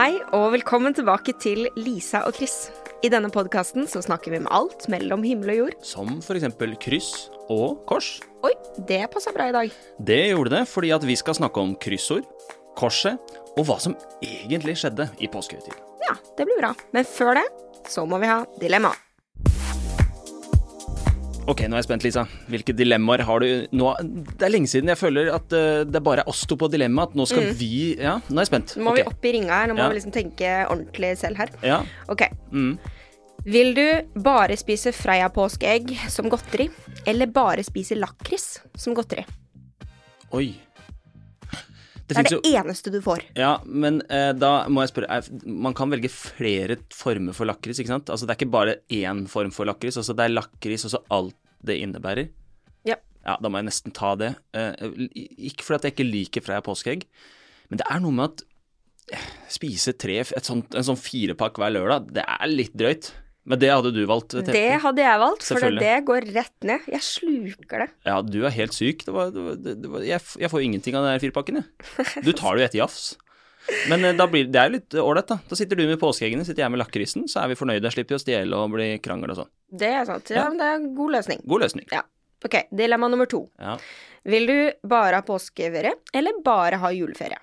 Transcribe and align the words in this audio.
Hei 0.00 0.14
og 0.32 0.54
velkommen 0.54 0.94
tilbake 0.96 1.34
til 1.44 1.66
Lisa 1.76 2.22
og 2.24 2.38
Chris. 2.38 2.70
I 3.04 3.10
denne 3.12 3.28
podkasten 3.28 3.84
så 3.84 4.00
snakker 4.00 4.32
vi 4.32 4.38
om 4.40 4.46
alt 4.48 4.86
mellom 4.88 5.20
himmel 5.26 5.50
og 5.52 5.58
jord. 5.58 5.74
Som 5.84 6.14
f.eks. 6.24 6.46
kryss 6.80 7.10
og 7.52 7.82
kors. 7.90 8.08
Oi, 8.48 8.54
det 8.88 9.02
passa 9.12 9.34
bra 9.36 9.50
i 9.50 9.52
dag. 9.52 9.76
Det 10.00 10.18
gjorde 10.30 10.54
det 10.54 10.62
fordi 10.72 10.94
at 10.96 11.04
vi 11.04 11.18
skal 11.20 11.36
snakke 11.36 11.60
om 11.60 11.76
kryssord, 11.84 12.24
korset 12.80 13.20
og 13.58 13.66
hva 13.68 13.76
som 13.84 13.98
egentlig 14.24 14.78
skjedde 14.80 15.10
i 15.20 15.28
påskehøytiden. 15.28 15.84
Ja, 16.06 16.16
det 16.38 16.48
blir 16.48 16.62
bra. 16.62 16.72
Men 16.96 17.04
før 17.04 17.36
det 17.42 17.44
så 17.92 18.08
må 18.08 18.24
vi 18.24 18.32
ha 18.32 18.40
dilemma. 18.56 18.96
Ok, 21.48 21.62
nå 21.66 21.74
er 21.74 21.80
jeg 21.80 21.86
spent, 21.88 22.04
Lisa. 22.04 22.22
Hvilke 22.52 22.74
dilemmaer 22.76 23.24
har 23.26 23.42
du 23.42 23.66
nå? 23.74 23.90
Det 24.36 24.44
er 24.46 24.52
lenge 24.52 24.68
siden 24.70 24.90
jeg 24.92 25.00
føler 25.00 25.32
at 25.34 25.48
det 25.50 25.62
det 25.90 26.02
bare 26.04 26.22
er 26.22 26.30
oss 26.30 26.44
to 26.46 26.56
på 26.60 26.68
dilemma. 26.70 27.08
At 27.08 27.16
nå 27.18 27.26
skal 27.26 27.50
vi 27.58 27.96
Ja, 27.98 28.18
nå 28.28 28.36
er 28.38 28.44
jeg 28.44 28.50
spent. 28.52 28.76
Nå 28.76 28.84
må 28.86 28.92
okay. 28.92 29.02
vi 29.02 29.10
opp 29.10 29.24
i 29.24 29.32
ringa 29.38 29.58
her. 29.62 29.70
Nå 29.70 29.74
må 29.74 29.82
Ja. 29.82 29.88
vi 29.88 29.98
liksom 29.98 30.14
tenke 30.14 30.52
ordentlig 30.68 31.16
selv 31.18 31.36
her. 31.40 31.50
Ja. 31.66 31.80
Ok. 32.08 32.26
Mm. 32.52 32.78
Vil 33.44 33.74
du 33.74 33.86
bare 34.20 34.56
spise 34.60 34.92
Freia-påskeegg 34.92 35.94
som 36.12 36.28
godteri, 36.28 36.68
eller 37.08 37.26
bare 37.26 37.64
spise 37.64 37.96
lakris 37.96 38.60
som 38.76 38.94
godteri? 38.94 39.24
Oi. 40.36 40.52
Det 42.10 42.16
Det 42.16 42.22
er 42.24 42.28
det 42.28 42.38
jo 42.38 42.58
eneste 42.58 42.90
du 42.92 42.98
får. 43.04 43.22
Ja, 43.38 43.52
men 43.64 44.00
eh, 44.10 44.32
da 44.34 44.66
må 44.68 44.82
jeg 44.82 44.90
spørre 44.90 45.20
Man 45.46 45.76
kan 45.78 45.92
velge 45.92 46.10
flere 46.10 46.76
former 46.94 47.36
for 47.36 47.46
lakris, 47.48 47.78
ikke 47.78 47.92
sant? 47.94 48.10
Altså 48.10 48.26
det 48.26 48.34
er 48.34 48.40
ikke 48.40 48.52
bare 48.52 48.76
én 48.90 49.24
form 49.30 49.54
for 49.54 49.68
lakris. 49.70 49.98
Altså 50.00 50.16
det 50.18 50.26
er 50.26 50.34
lakris 50.34 50.86
og 50.88 50.94
så 50.96 51.02
alt 51.14 51.36
det 51.62 51.78
innebærer. 51.84 52.30
Ja. 52.88 52.96
Ja, 53.24 53.36
da 53.36 53.50
må 53.52 53.60
jeg 53.60 53.68
nesten 53.68 53.94
ta 53.94 54.14
det. 54.18 54.34
Eh, 54.56 54.72
ikke 55.50 55.66
fordi 55.66 55.90
jeg 55.90 55.96
ikke 55.96 56.08
liker 56.08 56.44
Freia 56.44 56.64
påskeegg, 56.64 57.04
men 57.70 57.80
det 57.82 57.86
er 57.86 58.00
noe 58.02 58.16
med 58.16 58.32
at 58.32 58.44
eh, 59.14 59.26
spise 59.52 59.94
tre, 60.00 60.18
et 60.24 60.48
sånt, 60.48 60.74
en 60.74 60.86
sånn 60.86 60.98
firepakk 60.98 61.60
hver 61.60 61.74
lørdag, 61.76 62.08
det 62.16 62.24
er 62.24 62.50
litt 62.50 62.74
drøyt. 62.74 63.12
Men 63.50 63.58
det 63.58 63.70
hadde 63.72 63.90
du 63.94 64.02
valgt? 64.06 64.30
Tete. 64.36 64.52
Det 64.54 64.76
hadde 64.84 65.02
jeg 65.02 65.20
valgt, 65.24 65.46
for 65.48 65.74
det 65.80 65.94
går 66.06 66.26
rett 66.36 66.66
ned. 66.68 66.84
Jeg 66.92 67.02
sluker 67.02 67.82
det. 67.82 67.88
Ja, 68.06 68.20
du 68.22 68.38
er 68.46 68.54
helt 68.54 68.76
syk. 68.76 69.02
Det 69.08 69.14
var, 69.16 69.32
det 69.34 69.42
var, 69.46 69.56
det 69.64 69.90
var, 69.90 70.04
jeg, 70.06 70.22
jeg 70.44 70.52
får 70.52 70.62
ingenting 70.68 70.98
av 71.00 71.08
den 71.08 71.18
firpakken, 71.24 71.58
jeg. 71.58 71.96
Du 72.28 72.30
tar 72.36 72.54
det 72.54 72.62
jo 72.62 72.68
etter 72.68 72.80
jafs. 72.84 73.02
Men 73.90 74.06
eh, 74.06 74.22
blir, 74.30 74.46
det 74.50 74.60
er 74.60 74.70
jo 74.70 74.76
litt 74.78 74.94
ålreit, 75.02 75.28
da. 75.32 75.40
Da 75.50 75.58
sitter 75.58 75.78
du 75.78 75.82
med 75.88 75.98
påskeeggene, 76.00 76.46
sitter 76.46 76.64
jeg 76.64 76.72
med 76.74 76.80
lakrisen, 76.80 77.26
så 77.30 77.42
er 77.42 77.50
vi 77.52 77.58
fornøyde. 77.58 77.90
Slipper 77.92 78.14
vi 78.14 78.20
å 78.20 78.22
stjele 78.22 78.62
og 78.62 78.70
bli 78.76 78.86
krangel 79.02 79.34
og 79.34 79.40
sånn. 79.42 79.50
Det 79.82 79.90
er 79.98 80.06
sant. 80.08 80.30
Ja, 80.30 80.44
Ja. 80.44 80.46
men 80.52 80.62
det 80.62 80.70
er 80.70 80.78
en 80.78 80.88
god 80.96 81.14
løsning. 81.18 81.42
God 81.50 81.66
løsning. 81.66 81.86
Ja. 81.92 82.04
Ok, 82.46 82.56
dilemma 82.72 83.10
nummer 83.12 83.28
to. 83.28 83.42
Ja. 83.60 83.74
Vil 84.30 84.46
du 84.48 84.56
bare 84.88 85.18
ha 85.20 85.26
påskeferie, 85.26 85.92
eller 86.16 86.38
bare 86.44 86.78
ha 86.80 86.90
juleferie? 86.94 87.36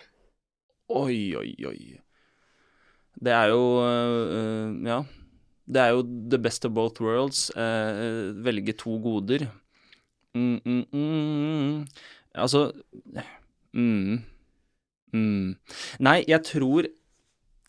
Oi, 0.90 1.20
oi, 1.38 1.52
oi. 1.68 1.80
Det 3.18 3.34
er 3.34 3.52
jo 3.52 3.62
øh, 3.84 4.74
Ja. 4.88 5.02
Det 5.68 5.82
er 5.84 5.96
jo 5.96 6.04
the 6.32 6.40
best 6.40 6.66
of 6.66 6.74
both 6.74 7.02
worlds. 7.04 7.50
eh, 7.56 8.32
velge 8.46 8.74
to 8.74 8.98
goder. 9.04 9.48
Mm, 10.36 10.60
mm, 10.66 10.86
mm. 10.94 11.88
Altså 12.36 12.72
mm, 13.74 14.20
mm. 15.14 15.56
Nei, 16.00 16.24
jeg 16.28 16.44
tror 16.46 16.88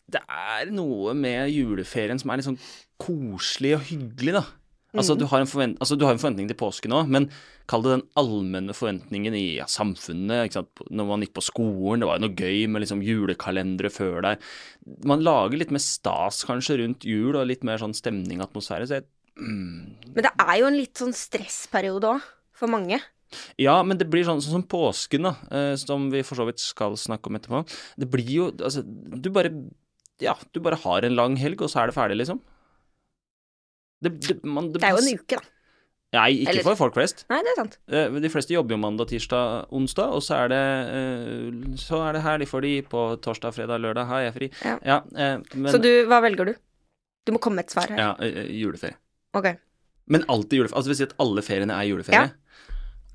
det 0.09 0.21
er 0.29 0.71
noe 0.73 1.13
med 1.13 1.51
juleferien 1.53 2.19
som 2.21 2.31
er 2.31 2.39
litt 2.39 2.47
sånn 2.47 2.61
koselig 3.01 3.75
og 3.77 3.83
hyggelig, 3.91 4.39
da. 4.39 4.43
Altså, 4.97 5.13
du 5.13 5.27
har 5.29 5.43
en, 5.43 5.75
altså, 5.77 5.95
du 5.99 6.05
har 6.07 6.15
en 6.15 6.21
forventning 6.21 6.47
til 6.49 6.57
påske 6.57 6.89
nå, 6.89 7.03
men 7.13 7.27
kall 7.69 7.83
det 7.85 7.91
den 7.91 8.05
allmenne 8.17 8.73
forventningen 8.73 9.35
i 9.37 9.59
ja, 9.59 9.67
samfunnet. 9.69 10.57
Når 10.89 11.05
man 11.11 11.21
gikk 11.21 11.35
på 11.37 11.45
skolen, 11.45 12.01
det 12.01 12.09
var 12.09 12.17
jo 12.17 12.25
noe 12.25 12.33
gøy 12.39 12.65
med 12.73 12.81
liksom 12.81 13.03
julekalendere 13.05 13.91
før 13.93 14.25
der. 14.25 14.41
Man 15.05 15.21
lager 15.25 15.61
litt 15.61 15.73
mer 15.75 15.83
stas 15.83 16.41
kanskje 16.49 16.79
rundt 16.81 17.05
jul, 17.05 17.37
og 17.37 17.45
litt 17.51 17.65
mer 17.67 17.81
sånn 17.81 17.93
stemning 17.97 18.41
og 18.41 18.47
atmosfære. 18.49 18.89
Så 18.89 18.97
jeg, 18.97 19.07
mm, 19.37 20.11
Men 20.15 20.25
det 20.25 20.33
er 20.33 20.55
jo 20.63 20.71
en 20.71 20.79
litt 20.79 21.05
sånn 21.05 21.13
stressperiode 21.13 22.15
òg, 22.15 22.27
for 22.57 22.73
mange. 22.73 22.97
ja, 23.61 23.77
men 23.85 23.99
det 23.99 24.09
blir 24.09 24.25
sånn, 24.25 24.41
sånn 24.41 24.57
som 24.57 24.69
påsken, 24.73 25.29
da, 25.29 25.35
eh, 25.53 25.75
som 25.77 26.09
vi 26.09 26.25
for 26.25 26.41
så 26.41 26.49
vidt 26.49 26.65
skal 26.65 26.97
snakke 26.97 27.29
om 27.29 27.37
etterpå. 27.37 27.61
Det 27.95 28.09
blir 28.09 28.31
jo 28.39 28.49
Altså, 28.57 28.81
du 28.83 29.29
bare 29.29 29.53
Ja, 30.19 30.33
du 30.51 30.59
bare 30.59 30.81
har 30.81 31.05
en 31.05 31.15
lang 31.15 31.37
helg, 31.37 31.61
og 31.61 31.69
så 31.69 31.83
er 31.83 31.87
det 31.87 31.95
ferdig, 31.95 32.17
liksom. 32.25 32.41
Det, 34.01 34.11
det, 34.23 34.35
man, 34.47 34.71
Det 34.73 34.83
er 34.83 34.95
jo 34.95 35.01
en 35.03 35.19
uke, 35.19 35.39
da. 35.39 35.55
Nei, 36.09 36.29
ikke 36.41 36.49
Eller- 36.55 36.63
for 36.65 36.75
folk 36.79 36.95
flest. 36.97 37.25
Nei, 37.29 37.37
det 37.45 37.51
er 37.51 37.57
sant. 37.59 37.75
Eh, 37.87 38.09
De 38.23 38.29
fleste 38.33 38.53
jobber 38.55 38.73
jo 38.73 38.79
mandag, 38.81 39.07
tirsdag, 39.11 39.67
onsdag, 39.69 40.09
og 40.17 40.23
så 40.25 40.39
er 40.45 40.47
det, 40.49 40.61
eh, 40.97 41.75
så 41.77 41.99
er 42.07 42.13
det 42.17 42.23
helg 42.25 42.47
for 42.49 42.65
de 42.65 42.81
på 42.81 43.03
torsdag, 43.21 43.53
fredag, 43.53 43.77
lørdag. 43.83 44.07
Har 44.09 44.23
jeg 44.25 44.33
fri? 44.33 44.49
Ja. 44.65 44.79
Ja, 44.85 45.01
men, 45.53 45.69
Så 45.71 45.77
du, 45.81 46.05
hva 46.09 46.21
velger 46.25 46.45
du? 46.49 46.55
Du 47.27 47.33
må 47.35 47.39
komme 47.39 47.59
med 47.61 47.65
et 47.67 47.75
svar 47.75 47.87
her. 47.93 47.97
Ja, 48.01 48.15
eh, 48.25 48.49
juleferie. 48.57 48.95
Ok. 49.37 49.51
Men 50.07 50.23
alltid 50.27 50.63
juleferie. 50.63 50.77
Altså, 50.79 50.89
det 50.89 50.95
vil 50.97 51.01
si 51.03 51.09
at 51.11 51.17
alle 51.19 51.41
feriene 51.45 51.77
er 51.77 51.85
juleferie? 51.91 52.31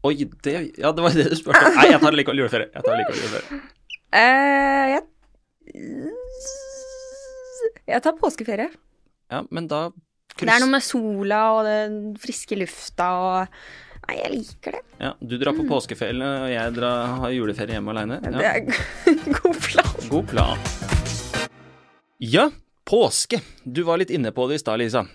Oi, 0.04 0.14
det 0.44 0.54
Ja, 0.78 0.92
det 0.92 1.02
var 1.02 1.10
det 1.16 1.30
du 1.32 1.36
spurte 1.40 1.64
om. 1.66 1.74
Nei, 1.74 1.88
jeg 1.90 2.00
tar 2.00 2.12
likevel 2.12 2.38
juleferie. 2.44 2.68
Jeg 2.70 2.84
tar 2.84 2.94
likevel 3.00 3.18
juleferie. 3.24 3.60
Uh, 4.14 4.86
jeg 4.94 5.02
Jeg 7.88 8.02
tar 8.04 8.12
påskeferie. 8.20 8.70
Ja, 9.32 9.42
men 9.50 9.66
da 9.66 9.88
Det 10.40 10.50
er 10.50 10.62
noe 10.64 10.72
med 10.72 10.82
sola 10.82 11.40
og 11.54 11.64
den 11.68 11.98
friske 12.20 12.58
lufta 12.58 13.10
og 13.22 13.58
Nei, 14.04 14.18
jeg 14.18 14.30
liker 14.34 14.74
det. 14.76 14.80
Ja, 15.00 15.10
du 15.16 15.38
drar 15.40 15.54
på 15.56 15.64
påskeferie, 15.64 16.26
og 16.44 16.50
jeg 16.52 16.72
drar, 16.76 17.14
har 17.22 17.30
juleferie 17.32 17.78
hjemme 17.78 17.94
aleine. 17.94 18.18
Det 18.20 18.44
er 18.44 18.58
god 19.38 19.60
plan. 19.64 19.94
God 20.10 20.26
plan. 20.28 20.66
Ja, 22.20 22.50
påske. 22.84 23.40
Du 23.64 23.80
var 23.88 24.02
litt 24.02 24.12
inne 24.12 24.28
på 24.36 24.44
det 24.50 24.58
i 24.58 24.60
stad, 24.60 24.82
Lisa. 24.82 25.06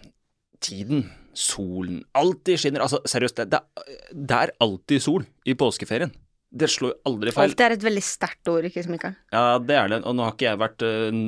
Tiden, 0.57 1.05
solen, 1.37 2.01
alltid 2.17 2.63
skinner. 2.63 2.87
Altså, 2.87 3.03
seriøst, 3.05 3.43
det, 3.43 3.59
det, 3.59 3.99
det 4.25 4.41
er 4.47 4.55
alltid 4.65 5.05
sol 5.05 5.27
i 5.45 5.53
påskeferien. 5.53 6.09
Det 6.49 6.65
slår 6.71 6.95
aldri 7.05 7.29
feil. 7.33 7.51
Alt 7.51 7.61
er 7.61 7.75
et 7.75 7.83
veldig 7.85 8.01
sterkt 8.01 8.49
ord, 8.49 8.65
ikke 8.65 8.81
Mikael? 8.89 9.13
Ja, 9.29 9.59
det 9.61 9.75
er 9.77 9.91
det. 9.91 9.99
Og 10.09 10.15
nå 10.17 10.25
har 10.25 10.33
ikke 10.33 10.47
jeg 10.47 10.59
vært 10.63 10.85
eh, 10.87 11.19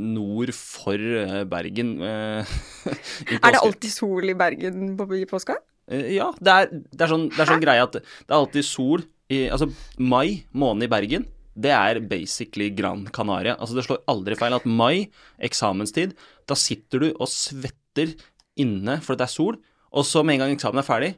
nord 0.00 0.52
for 0.56 0.96
eh, 1.20 1.42
Bergen 1.50 1.90
eh, 2.00 2.54
Er 3.36 3.52
det 3.52 3.60
alltid 3.60 3.92
sol 3.92 4.32
i 4.32 4.36
Bergen 4.38 4.94
på, 4.96 5.08
i 5.18 5.26
påska? 5.28 5.58
Ja, 5.92 6.30
det 6.40 6.54
er, 6.54 6.72
det 6.72 7.04
er 7.04 7.10
sånn, 7.10 7.26
det 7.34 7.42
er 7.42 7.50
sånn 7.50 7.60
greie 7.60 7.84
at 7.84 7.98
det 7.98 8.30
er 8.30 8.38
alltid 8.38 8.64
sol 8.64 9.04
i 9.32 9.44
Altså, 9.52 9.68
mai 10.00 10.44
måned 10.56 10.86
i 10.86 10.90
Bergen, 10.92 11.26
det 11.52 11.72
er 11.72 12.00
basically 12.08 12.70
Gran 12.72 13.04
Canaria. 13.12 13.58
Altså, 13.58 13.76
det 13.76 13.84
slår 13.86 14.02
aldri 14.08 14.36
feil 14.40 14.56
at 14.56 14.68
mai, 14.68 15.08
eksamenstid, 15.42 16.14
da 16.48 16.56
sitter 16.58 17.04
du 17.04 17.08
og 17.12 17.28
svetter 17.28 18.14
inne 18.60 18.98
fordi 19.04 19.22
det 19.22 19.28
er 19.28 19.34
sol, 19.36 19.58
og 19.92 20.06
så 20.08 20.24
med 20.24 20.38
en 20.38 20.46
gang 20.46 20.56
eksamen 20.56 20.80
er 20.80 20.88
ferdig, 20.88 21.10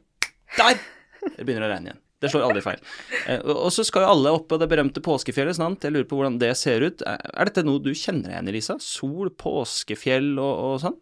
der! 0.55 0.79
Det 1.25 1.43
begynner 1.43 1.67
å 1.67 1.71
regne 1.71 1.91
igjen. 1.91 2.04
Det 2.25 2.31
slår 2.33 2.45
aldri 2.49 2.63
feil. 2.65 2.81
Eh, 3.29 3.41
og 3.53 3.69
så 3.75 3.85
skal 3.87 4.05
jo 4.07 4.11
alle 4.15 4.33
opp 4.39 4.47
på 4.51 4.57
det 4.61 4.67
berømte 4.71 5.03
påskefjellet, 5.05 5.55
sant? 5.59 5.85
Jeg 5.85 5.93
lurer 5.95 6.07
på 6.09 6.17
hvordan 6.19 6.39
det 6.41 6.51
ser 6.59 6.83
ut. 6.89 7.05
Er 7.05 7.49
dette 7.51 7.63
noe 7.67 7.79
du 7.85 7.91
kjenner 7.95 8.33
igjen 8.33 8.49
i, 8.49 8.55
Lisa? 8.57 8.79
Sol, 8.83 9.29
påskefjell 9.39 10.33
og, 10.41 10.53
og 10.71 10.81
sånn? 10.83 10.97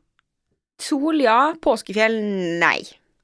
Sol, 0.84 1.22
ja. 1.24 1.40
Påskefjell, 1.64 2.20
nei. 2.60 2.80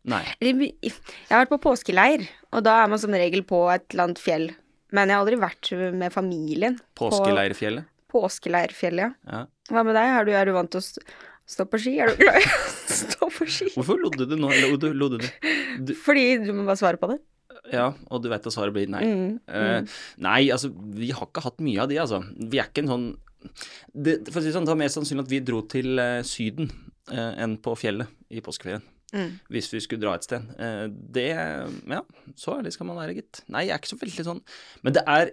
Nei. 0.09 0.21
Jeg 0.39 0.93
har 1.29 1.43
vært 1.43 1.51
på 1.57 1.61
påskeleir, 1.67 2.23
og 2.55 2.63
da 2.65 2.77
er 2.85 2.89
man 2.89 3.01
som 3.01 3.13
regel 3.13 3.43
på 3.45 3.65
et 3.73 3.83
eller 3.91 4.07
annet 4.07 4.21
fjell. 4.23 4.47
Men 4.95 5.11
jeg 5.11 5.17
har 5.19 5.25
aldri 5.25 5.37
vært 5.41 5.71
med 5.99 6.13
familien. 6.15 6.79
på 6.97 7.09
Påskeleirfjellet? 7.11 7.85
Påskeleirfjellet, 8.09 9.03
ja. 9.03 9.11
Ja. 9.29 9.41
Hva 9.69 9.83
med 9.85 9.93
deg? 9.99 10.13
Er 10.17 10.25
du, 10.25 10.31
er 10.33 10.49
du 10.49 10.53
vant 10.55 10.71
til 10.73 10.79
å 10.81 10.85
st- 10.85 11.03
stå 11.49 11.65
på 11.69 11.77
ski? 11.83 11.91
Er 12.01 12.09
du 12.13 12.23
glad 12.23 12.39
i 12.41 12.47
å 12.47 12.71
stå 13.03 13.27
på 13.35 13.45
ski? 13.49 13.67
Hvorfor 13.75 13.99
lodde 14.01 14.25
du 14.31 14.33
nå? 14.39 14.49
Lodde, 14.63 14.89
lodde 14.97 15.19
du? 15.21 15.27
du? 15.91 15.93
Fordi 15.99 16.23
du 16.41 16.49
må 16.57 16.65
bare 16.65 16.79
svare 16.81 16.97
på 17.01 17.11
det. 17.11 17.19
Ja, 17.69 17.89
og 18.09 18.21
du 18.23 18.29
vet 18.31 18.45
at 18.47 18.55
svaret 18.55 18.75
blir 18.75 18.91
nei. 18.91 19.05
Mm, 19.05 19.31
Uh, 19.49 19.97
nei, 20.23 20.43
altså, 20.53 20.69
vi 20.95 21.09
har 21.15 21.27
ikke 21.27 21.43
hatt 21.43 21.59
mye 21.65 21.81
av 21.83 21.89
de, 21.91 21.97
altså. 22.01 22.21
Vi 22.37 22.61
er 22.61 22.69
ikke 22.69 22.85
en 22.85 22.93
sånn 22.93 23.09
det, 23.95 24.17
For 24.27 24.41
å 24.41 24.43
si 24.43 24.51
sånn, 24.51 24.65
det 24.67 24.73
var 24.73 24.79
mer 24.81 24.91
sannsynlig 24.91 25.23
at 25.25 25.31
vi 25.31 25.41
dro 25.47 25.61
til 25.71 25.99
uh, 26.01 26.19
Syden 26.27 26.71
uh, 27.11 27.33
enn 27.39 27.57
på 27.63 27.75
fjellet 27.79 28.11
i 28.29 28.43
påskeferien. 28.45 28.83
Mm. 29.13 29.39
Hvis 29.49 29.71
vi 29.73 29.81
skulle 29.81 30.03
dra 30.03 30.15
et 30.17 30.25
sted. 30.27 30.43
Eh, 30.61 30.85
det 30.89 31.29
Ja, 31.33 32.03
så 32.37 32.59
ærlig 32.59 32.75
skal 32.75 32.89
man 32.89 32.99
være, 32.99 33.15
gitt. 33.17 33.41
Nei, 33.49 33.65
jeg 33.67 33.73
er 33.73 33.81
ikke 33.81 33.93
så 33.95 34.01
veldig 34.03 34.25
sånn 34.27 34.41
Men 34.85 34.93
det 34.93 35.03
er, 35.09 35.31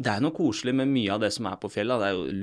det 0.00 0.14
er 0.14 0.22
noe 0.24 0.32
koselig 0.36 0.74
med 0.78 0.88
mye 0.88 1.12
av 1.12 1.20
det 1.20 1.32
som 1.34 1.48
er 1.50 1.58
på 1.60 1.70
fjellet. 1.72 2.00
Det 2.00 2.08
er 2.08 2.16
jo 2.16 2.38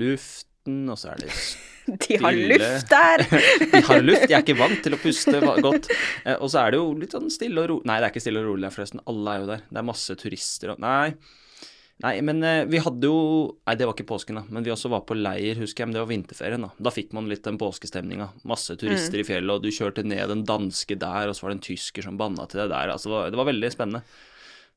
luften, 0.60 0.88
og 0.90 0.98
så 0.98 1.12
er 1.14 1.20
det 1.24 1.32
De 2.08 2.16
har 2.22 2.32
luft 2.32 2.90
der! 2.90 3.24
De 3.72 3.80
har 3.82 4.02
luft, 4.02 4.28
de 4.28 4.34
er 4.34 4.42
ikke 4.44 4.58
vant 4.58 4.82
til 4.84 4.94
å 4.94 4.98
puste 5.00 5.40
godt. 5.40 5.88
Eh, 6.24 6.36
og 6.36 6.50
så 6.52 6.60
er 6.62 6.70
det 6.70 6.78
jo 6.78 6.92
litt 6.94 7.12
sånn 7.16 7.30
stille 7.32 7.60
og 7.64 7.68
rolig 7.70 7.88
Nei, 7.88 7.96
det 7.98 8.06
er 8.06 8.12
ikke 8.12 8.22
stille 8.22 8.42
og 8.42 8.50
rolig 8.50 8.66
der, 8.68 8.74
forresten. 8.74 9.00
Alle 9.10 9.32
er 9.32 9.40
jo 9.40 9.48
der. 9.48 9.64
Det 9.66 9.80
er 9.80 9.86
masse 9.88 10.16
turister 10.20 10.74
og 10.74 10.82
Nei. 10.84 11.10
Nei, 12.04 12.14
men 12.24 12.44
eh, 12.46 12.62
vi 12.70 12.78
hadde 12.84 13.10
jo 13.10 13.16
Nei, 13.66 13.74
det 13.80 13.88
var 13.88 13.96
ikke 13.96 14.06
påsken, 14.12 14.38
da. 14.38 14.44
Men 14.52 14.68
vi 14.68 14.72
også 14.72 14.92
var 14.92 15.02
på 15.08 15.16
leir, 15.18 15.58
husker 15.58 15.82
jeg. 15.82 15.90
Men 15.90 15.98
det 15.98 16.04
var 16.04 16.12
vinterferien, 16.12 16.68
da. 16.68 16.70
Da 16.78 16.94
fikk 16.94 17.16
man 17.16 17.30
litt 17.32 17.42
den 17.48 17.58
påskestemninga. 17.60 18.28
Masse 18.52 18.76
turister 18.78 19.24
i 19.24 19.26
fjellet, 19.26 19.56
og 19.56 19.64
du 19.64 19.74
kjørte 19.74 20.06
ned 20.06 20.36
en 20.36 20.46
danske 20.46 21.00
der, 21.00 21.32
og 21.32 21.34
så 21.34 21.46
var 21.48 21.54
det 21.54 21.58
en 21.58 21.68
tysker 21.72 22.06
som 22.06 22.20
banna 22.20 22.46
til 22.46 22.62
deg 22.62 22.70
der. 22.70 22.94
Altså, 22.94 23.10
det 23.10 23.16
var, 23.16 23.32
det 23.34 23.40
var 23.40 23.50
veldig 23.50 23.72
spennende. 23.74 24.04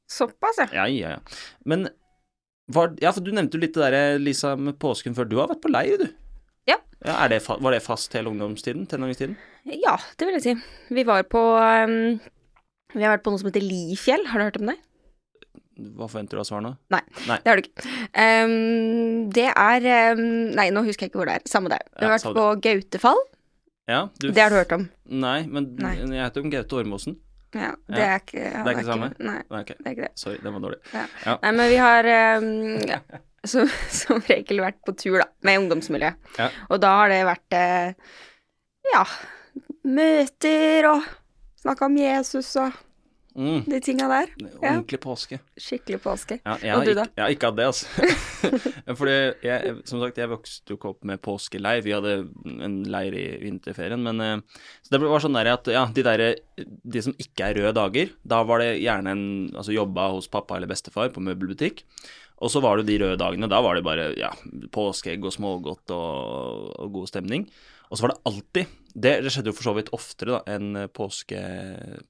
Såpass, 0.09 0.63
ja. 0.63 0.71
Ja, 0.81 0.87
ja, 0.89 1.17
ja. 1.19 1.43
Men 1.69 1.91
Var, 2.71 2.93
ja, 3.03 3.11
for 3.11 3.25
du 3.25 3.33
nevnte 3.35 3.57
jo 3.57 3.63
litt 3.63 3.75
det 3.75 3.89
der, 3.91 4.19
Lisa, 4.23 4.53
med 4.55 4.77
påsken 4.79 5.15
før. 5.17 5.27
Du 5.27 5.35
har 5.41 5.49
vært 5.51 5.63
på 5.65 5.71
leir, 5.73 5.97
du. 5.99 6.07
Ja. 6.69 6.77
ja 7.03 7.17
er 7.25 7.33
det, 7.33 7.41
var 7.47 7.75
det 7.75 7.81
fast 7.83 8.13
hele 8.15 8.31
ungdomstiden? 8.31 8.85
Tenåringstiden? 8.87 9.35
Ja, 9.67 9.97
det 10.19 10.27
vil 10.29 10.37
jeg 10.39 10.45
si. 10.45 10.53
Vi 10.95 11.03
var 11.07 11.25
på 11.27 11.41
um, 11.59 12.19
Vi 12.95 13.03
har 13.03 13.17
vært 13.17 13.25
på 13.25 13.33
noe 13.33 13.41
som 13.41 13.49
heter 13.51 13.63
Lifjell. 13.63 14.23
Har 14.31 14.39
du 14.39 14.47
hørt 14.47 14.59
om 14.61 14.71
det? 14.71 14.77
Hva 15.73 16.05
forventer 16.05 16.37
du 16.37 16.43
av 16.43 16.47
svar 16.47 16.61
nå? 16.61 16.75
Nei, 16.93 17.01
Nei. 17.25 17.39
det 17.41 17.49
har 17.49 17.57
du 17.59 17.63
ikke. 17.65 17.85
Um, 18.13 19.29
det 19.33 19.47
er 19.49 19.87
um, 20.13 20.23
Nei, 20.55 20.67
nå 20.75 20.83
husker 20.85 21.07
jeg 21.07 21.11
ikke 21.11 21.23
hvor 21.23 21.31
det 21.31 21.39
er. 21.41 21.47
Samme 21.49 21.71
det. 21.73 21.81
Vi 21.97 22.05
har 22.05 22.13
Ja, 22.13 22.17
vært 22.19 22.37
på 22.37 22.47
Gautefall. 22.63 23.23
Ja, 23.89 24.01
du 24.21 24.29
Det 24.31 24.39
har 24.39 24.53
du 24.53 24.59
hørt 24.61 24.71
om? 24.77 24.85
Nei, 25.11 25.41
men 25.51 25.73
Nei. 25.81 25.97
jeg 25.99 26.21
heter 26.21 26.39
jo 26.45 26.51
Gaute 26.53 26.77
Ormåsen. 26.79 27.17
Ja, 27.53 27.73
det 27.89 28.01
er 28.01 28.15
ikke 28.21 28.41
Det 28.41 28.61
er 28.63 28.71
ikke 28.73 28.87
samme? 28.87 29.11
Nei, 29.19 29.37
Nei, 29.45 29.61
okay. 29.61 29.77
det 29.79 29.85
er 29.85 29.95
ikke 29.95 30.07
det. 30.07 30.13
Sorry, 30.19 30.39
den 30.41 30.55
var 30.55 30.63
dårlig. 30.63 30.79
Nei, 30.93 31.51
men 31.51 31.69
vi 31.69 31.79
har 31.81 32.09
um, 32.41 32.47
ja, 32.93 32.99
som, 33.45 33.69
som 33.93 34.23
regel 34.29 34.63
vært 34.63 34.79
på 34.87 34.95
tur, 34.97 35.19
da, 35.21 35.27
med 35.45 35.63
ungdomsmiljøet. 35.63 36.31
Ja. 36.39 36.49
Og 36.69 36.81
da 36.83 36.93
har 37.01 37.13
det 37.13 37.19
vært 37.27 37.57
eh, 37.59 38.15
ja, 38.93 39.03
møter 39.83 40.89
og 40.93 41.05
snakka 41.63 41.87
om 41.89 41.99
Jesus 41.99 42.49
og 42.61 42.75
Mm, 43.33 43.63
de 43.65 43.79
tinga 43.81 44.05
der. 44.11 44.29
Ja. 44.37 44.75
ordentlig 44.75 44.99
påske. 45.01 45.39
Skikkelig 45.57 45.99
påske. 46.03 46.37
Ja, 46.45 46.53
jeg, 46.61 46.75
Og 46.77 46.85
du, 46.85 46.91
ikke, 46.91 46.99
da? 47.01 47.05
jeg 47.17 47.23
har 47.23 47.33
ikke 47.33 47.49
hatt 47.49 47.57
det, 47.57 47.65
altså. 47.71 48.09
Fordi 48.99 49.15
jeg, 49.47 49.75
som 49.89 50.03
sagt, 50.03 50.19
jeg 50.21 50.29
vokste 50.29 50.73
jo 50.73 50.77
ikke 50.77 50.91
opp 50.91 51.07
med 51.09 51.21
påskeleir. 51.25 51.81
Vi 51.85 51.95
hadde 51.95 52.13
en 52.67 52.77
leir 52.93 53.17
i 53.17 53.25
vinterferien, 53.41 54.01
men 54.05 54.21
eh, 54.21 54.63
Så 54.85 54.93
det 54.93 55.01
var 55.01 55.23
sånn 55.23 55.39
der 55.39 55.49
at 55.55 55.69
ja, 55.73 55.87
de 55.93 56.05
derre 56.05 56.29
De 56.57 57.05
som 57.05 57.15
ikke 57.17 57.49
er 57.49 57.57
røde 57.57 57.73
dager, 57.79 58.13
da 58.21 58.43
var 58.45 58.61
det 58.61 58.75
gjerne 58.83 59.15
en 59.15 59.25
Altså 59.57 59.73
jobba 59.73 60.11
hos 60.13 60.29
pappa 60.31 60.59
eller 60.59 60.69
bestefar 60.69 61.09
på 61.13 61.23
møbelbutikk. 61.23 61.83
Og 62.43 62.51
så 62.51 62.61
var 62.61 62.77
det 62.77 62.89
de 62.89 62.99
røde 63.01 63.17
dagene. 63.21 63.49
Da 63.49 63.61
var 63.63 63.77
det 63.77 63.85
bare 63.85 64.11
ja, 64.19 64.29
påskeegg 64.73 65.23
og 65.25 65.33
smågodt 65.33 65.93
og, 65.95 66.73
og 66.81 66.97
god 66.99 67.09
stemning. 67.09 67.47
Og 67.93 67.99
så 67.99 68.07
var 68.07 68.15
det 68.15 68.23
alltid 68.25 68.79
det, 68.93 69.11
det 69.21 69.31
skjedde 69.33 69.51
jo 69.51 69.57
for 69.57 69.67
så 69.69 69.73
vidt 69.77 69.89
oftere 69.93 70.35
da, 70.35 70.53
enn 70.53 70.87
påske, 70.93 71.39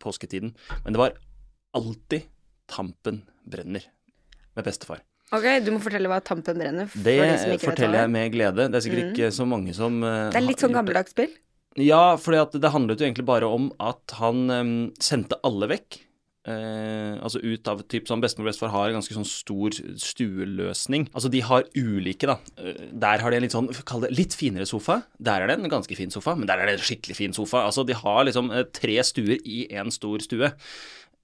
påsketiden. 0.03 0.53
Men 0.83 0.95
det 0.95 0.99
var 1.01 1.17
alltid 1.75 2.29
Tampen 2.71 3.21
brenner 3.43 3.83
med 4.55 4.63
bestefar. 4.67 5.01
Ok, 5.33 5.45
du 5.65 5.71
må 5.73 5.81
fortelle 5.83 6.07
hva 6.11 6.19
Tampen 6.23 6.59
brenner. 6.59 6.87
For 6.91 7.03
Det 7.03 7.15
de 7.19 7.57
forteller 7.59 8.03
jeg 8.03 8.11
med 8.13 8.31
glede. 8.35 8.67
Det 8.69 8.79
er 8.79 8.85
sikkert 8.85 9.03
Mm. 9.03 9.13
ikke 9.13 9.31
så 9.35 9.47
mange 9.49 9.73
som 9.75 10.03
eh, 10.03 10.29
det 10.31 10.39
er. 10.39 10.47
Litt 10.47 10.63
sånn 10.63 10.75
gammeldags 10.75 11.11
spill. 11.15 11.33
Ja, 11.75 12.15
for 12.21 12.31
det 12.31 12.69
handlet 12.71 13.01
jo 13.01 13.07
egentlig 13.07 13.25
bare 13.25 13.49
om 13.49 13.71
at 13.81 14.13
han 14.19 14.43
um, 14.51 14.73
sendte 15.01 15.39
alle 15.43 15.67
vekk. 15.71 16.03
Eh, 16.43 17.13
altså 17.23 17.39
ut 17.39 17.69
av 17.71 17.85
typ 17.87 18.09
sånn 18.09 18.19
Bestemor 18.19 18.49
og 18.49 18.49
bestefar 18.51 18.71
har 18.73 18.89
en 18.91 18.97
ganske 18.97 19.15
sånn 19.15 19.27
stor 19.27 19.75
stueløsning. 20.03 21.05
Altså 21.15 21.29
de 21.31 21.39
har 21.47 21.63
ulike, 21.79 22.27
da. 22.27 22.35
Eh, 22.59 22.89
Der 22.91 23.23
har 23.23 23.31
de 23.31 23.37
en 23.37 23.45
litt 23.45 23.55
sånn, 23.55 23.69
kall 23.87 24.03
det 24.03 24.11
litt 24.11 24.35
finere 24.35 24.67
sofa. 24.67 25.03
Der 25.19 25.41
er 25.41 25.47
det 25.47 25.59
en 25.59 25.71
ganske 25.71 25.95
fin 25.95 26.11
sofa, 26.11 26.35
men 26.35 26.47
der 26.49 26.59
er 26.59 26.67
det 26.67 26.79
en 26.79 26.83
skikkelig 26.83 27.15
fin 27.15 27.33
sofa. 27.33 27.63
Altså 27.67 27.85
de 27.87 27.95
har 27.95 28.25
liksom 28.27 28.51
eh, 28.51 28.65
tre 28.75 28.97
stuer 29.07 29.39
i 29.45 29.67
én 29.71 29.91
stor 29.91 30.19
stue. 30.19 30.51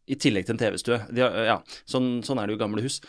I 0.10 0.16
tillegg 0.16 0.48
til 0.48 0.56
en 0.56 0.62
TV-stue. 0.64 1.02
Ja, 1.14 1.60
sånn, 1.86 2.24
sånn 2.26 2.40
er 2.42 2.48
det 2.48 2.56
jo 2.56 2.64
gamle 2.64 2.82
hus. 2.82 3.00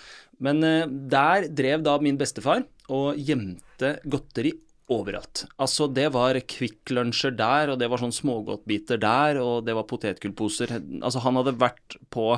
Men 0.43 0.63
eh, 0.67 0.87
der 0.87 1.47
drev 1.49 1.85
da 1.87 1.95
min 2.03 2.19
bestefar 2.21 2.67
og 2.91 3.17
gjemte 3.17 4.01
godteri 4.05 4.53
overalt. 4.91 5.45
Altså, 5.61 5.87
det 5.91 6.09
var 6.15 6.39
Kvikk 6.51 6.93
Lunsjer 6.97 7.37
der, 7.39 7.73
og 7.73 7.79
det 7.81 7.91
var 7.91 8.03
sånn 8.03 8.15
smågodtbiter 8.15 9.01
der, 9.03 9.41
og 9.43 9.65
det 9.67 9.77
var 9.79 9.89
potetgullposer. 9.91 10.75
Altså, 11.01 11.23
han 11.27 11.41
hadde 11.41 11.59
vært 11.61 12.01
på 12.13 12.35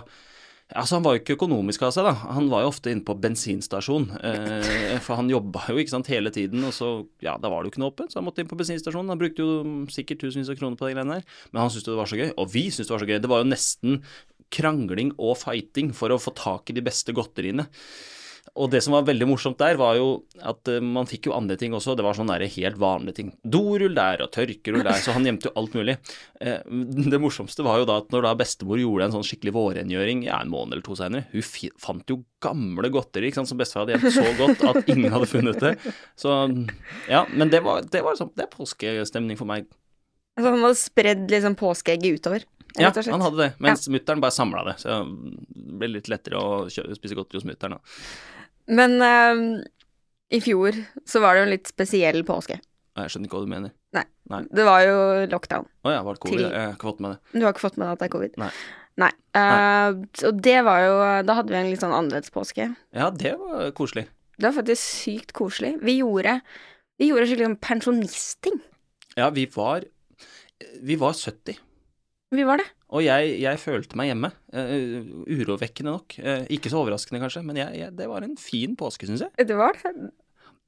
Altså, 0.72 0.96
Han 0.96 1.04
var 1.04 1.12
jo 1.12 1.20
ikke 1.20 1.34
økonomisk 1.36 1.82
av 1.84 1.90
seg, 1.92 2.06
da. 2.06 2.14
Han 2.32 2.46
var 2.48 2.62
jo 2.64 2.70
ofte 2.70 2.88
inne 2.88 3.04
på 3.04 3.16
bensinstasjon. 3.20 4.06
Eh, 4.24 4.94
for 5.04 5.18
han 5.20 5.28
jobba 5.28 5.66
jo 5.68 5.82
ikke 5.82 5.92
sant, 5.92 6.08
hele 6.08 6.32
tiden, 6.32 6.64
og 6.64 6.72
så 6.72 6.88
ja, 7.20 7.34
da 7.36 7.50
var 7.52 7.60
det 7.60 7.68
jo 7.68 7.74
ikke 7.74 7.82
noe 7.82 7.92
åpent, 7.92 8.12
så 8.12 8.20
han 8.20 8.24
måtte 8.24 8.40
inn 8.40 8.48
på 8.48 8.56
bensinstasjonen. 8.56 9.12
Han 9.12 9.20
brukte 9.20 9.44
jo 9.44 9.58
sikkert 9.92 10.22
tusenvis 10.22 10.48
av 10.48 10.56
kroner 10.56 10.80
på 10.80 10.88
de 10.88 10.94
greiene 10.96 11.18
der, 11.18 11.36
men 11.52 11.60
han 11.60 11.72
syntes 11.74 11.90
det 11.90 11.98
var 11.98 12.08
så 12.08 12.20
gøy. 12.22 12.30
Og 12.40 12.48
vi 12.54 12.64
syntes 12.70 12.88
det 12.88 12.96
var 12.96 13.04
så 13.04 13.10
gøy. 13.10 13.18
Det 13.20 13.32
var 13.34 13.42
jo 13.42 13.50
nesten 13.52 14.00
krangling 14.52 15.12
og 15.18 15.36
fighting 15.40 15.92
for 15.96 16.12
å 16.12 16.20
få 16.20 16.34
tak 16.36 16.72
i 16.72 16.76
de 16.76 16.84
beste 16.84 17.12
godteriene. 17.16 17.68
Og 18.52 18.68
det 18.68 18.82
som 18.84 18.92
var 18.92 19.06
veldig 19.08 19.24
morsomt 19.30 19.56
der, 19.56 19.78
var 19.80 19.96
jo 19.96 20.08
at 20.44 20.68
eh, 20.68 20.82
man 20.84 21.08
fikk 21.08 21.30
jo 21.30 21.32
andre 21.32 21.56
ting 21.56 21.72
også. 21.72 21.94
Det 21.96 22.04
var 22.04 22.16
sånne 22.18 22.36
helt 22.36 22.76
vanlige 22.80 23.16
ting. 23.16 23.30
Dorull 23.40 23.94
der 23.96 24.20
og 24.26 24.28
tørkerull 24.34 24.84
der, 24.84 24.98
så 25.00 25.14
han 25.16 25.24
gjemte 25.24 25.48
jo 25.48 25.54
alt 25.56 25.76
mulig. 25.78 25.94
Eh, 26.36 26.58
det 27.12 27.20
morsomste 27.22 27.64
var 27.64 27.80
jo 27.80 27.86
da 27.88 27.96
at 28.02 28.12
når 28.12 28.26
da 28.28 28.34
bestemor 28.36 28.80
gjorde 28.82 29.08
en 29.08 29.14
sånn 29.16 29.24
skikkelig 29.24 29.54
vårrengjøring 29.56 30.26
ja, 30.26 30.42
en 30.44 30.52
måned 30.52 30.76
eller 30.76 30.84
to 30.84 30.96
senere, 30.98 31.24
hun 31.32 31.72
fant 31.80 32.12
jo 32.12 32.18
gamle 32.44 32.90
godteri 32.92 33.30
ikke 33.30 33.40
sant, 33.40 33.48
som 33.54 33.60
bestefar 33.60 33.86
hadde 33.86 33.96
gjemt 33.96 34.18
så 34.18 34.34
godt 34.36 34.66
at 34.68 34.90
ingen 34.92 35.14
hadde 35.14 35.30
funnet 35.30 35.62
det. 35.62 35.72
Så 36.18 36.34
ja, 37.08 37.22
men 37.32 37.52
det 37.54 37.62
var, 37.64 37.86
det 37.88 38.04
var 38.04 38.20
sånn, 38.20 38.34
det 38.36 38.44
er 38.44 38.52
påskestemning 38.52 39.40
for 39.40 39.48
meg. 39.48 39.64
Altså, 40.36 40.50
han 40.50 40.66
hadde 40.66 40.80
spredd 40.80 41.24
liksom 41.32 41.56
påskeegget 41.60 42.20
utover. 42.20 42.44
Ja, 42.80 42.92
han 42.92 43.20
hadde 43.24 43.40
det, 43.40 43.48
mens 43.60 43.88
mutter'n 43.92 44.20
bare 44.20 44.32
samla 44.32 44.62
det. 44.68 44.78
Så 44.80 45.02
det 45.04 45.80
ble 45.80 45.90
litt 45.96 46.08
lettere 46.12 46.40
å 46.40 46.68
spise 46.68 47.16
godteri 47.16 47.40
hos 47.40 47.48
mutter'n. 47.48 47.76
da. 47.76 48.38
Men 48.68 48.98
ehm, 49.02 49.46
i 50.32 50.40
fjor 50.40 50.76
så 51.08 51.20
var 51.20 51.34
det 51.34 51.42
jo 51.42 51.46
en 51.48 51.54
litt 51.56 51.70
spesiell 51.70 52.22
påske. 52.24 52.60
Jeg 52.96 53.08
skjønner 53.12 53.28
ikke 53.28 53.38
hva 53.40 53.46
du 53.46 53.50
mener. 53.54 53.72
Nei, 54.30 54.44
Det 54.54 54.64
var 54.64 54.80
jo 54.86 54.98
lockdown. 55.28 55.66
Å 55.84 55.90
ja, 55.92 56.02
var 56.06 56.14
det 56.14 56.22
covid? 56.22 56.38
Til- 56.38 56.52
Jeg 56.54 56.62
har 56.68 56.74
ikke 56.76 56.88
fått 56.88 57.00
med 57.04 57.10
det. 57.12 57.40
Du 57.40 57.44
har 57.44 57.52
ikke 57.52 57.64
fått 57.66 57.76
med 57.76 57.86
deg 57.88 57.92
at 57.92 57.98
det 57.98 58.06
er 58.06 58.12
covid? 58.14 58.36
Nei. 58.38 58.50
Nei. 59.02 59.10
Uh, 59.34 59.90
og 60.28 60.38
det 60.44 60.58
var 60.64 60.80
jo 60.84 60.94
Da 61.26 61.34
hadde 61.38 61.48
vi 61.48 61.56
en 61.56 61.70
litt 61.70 61.80
sånn 61.80 61.92
annerledes 61.96 62.30
påske. 62.32 62.66
Ja, 62.94 63.10
det 63.10 63.32
var 63.40 63.70
koselig. 63.76 64.06
Det 64.38 64.46
var 64.46 64.54
faktisk 64.62 64.80
sykt 64.80 65.32
koselig. 65.36 65.74
Vi 65.82 65.98
gjorde 65.98 66.38
Vi 67.00 67.08
gjorde 67.10 67.26
skikkelig 67.26 67.48
sånn 67.50 67.60
pensjonistting. 67.60 68.60
Ja, 69.16 69.30
vi 69.30 69.46
var 69.46 69.84
Vi 70.80 70.96
var 70.96 71.12
70. 71.12 71.58
Vi 72.32 72.44
var 72.48 72.62
det. 72.62 72.66
Og 72.92 73.04
jeg, 73.04 73.36
jeg 73.42 73.60
følte 73.60 73.98
meg 74.00 74.10
hjemme. 74.10 74.32
Uh, 74.52 75.24
urovekkende 75.28 75.92
nok. 75.92 76.16
Uh, 76.20 76.44
ikke 76.52 76.72
så 76.72 76.80
overraskende, 76.80 77.20
kanskje, 77.22 77.44
men 77.44 77.60
jeg, 77.60 77.78
jeg, 77.82 77.94
det 77.98 78.08
var 78.08 78.24
en 78.24 78.36
fin 78.40 78.76
påske, 78.78 79.08
syns 79.08 79.24
jeg. 79.26 79.48
Det 79.48 79.56
var 79.58 79.76
det. 79.78 79.92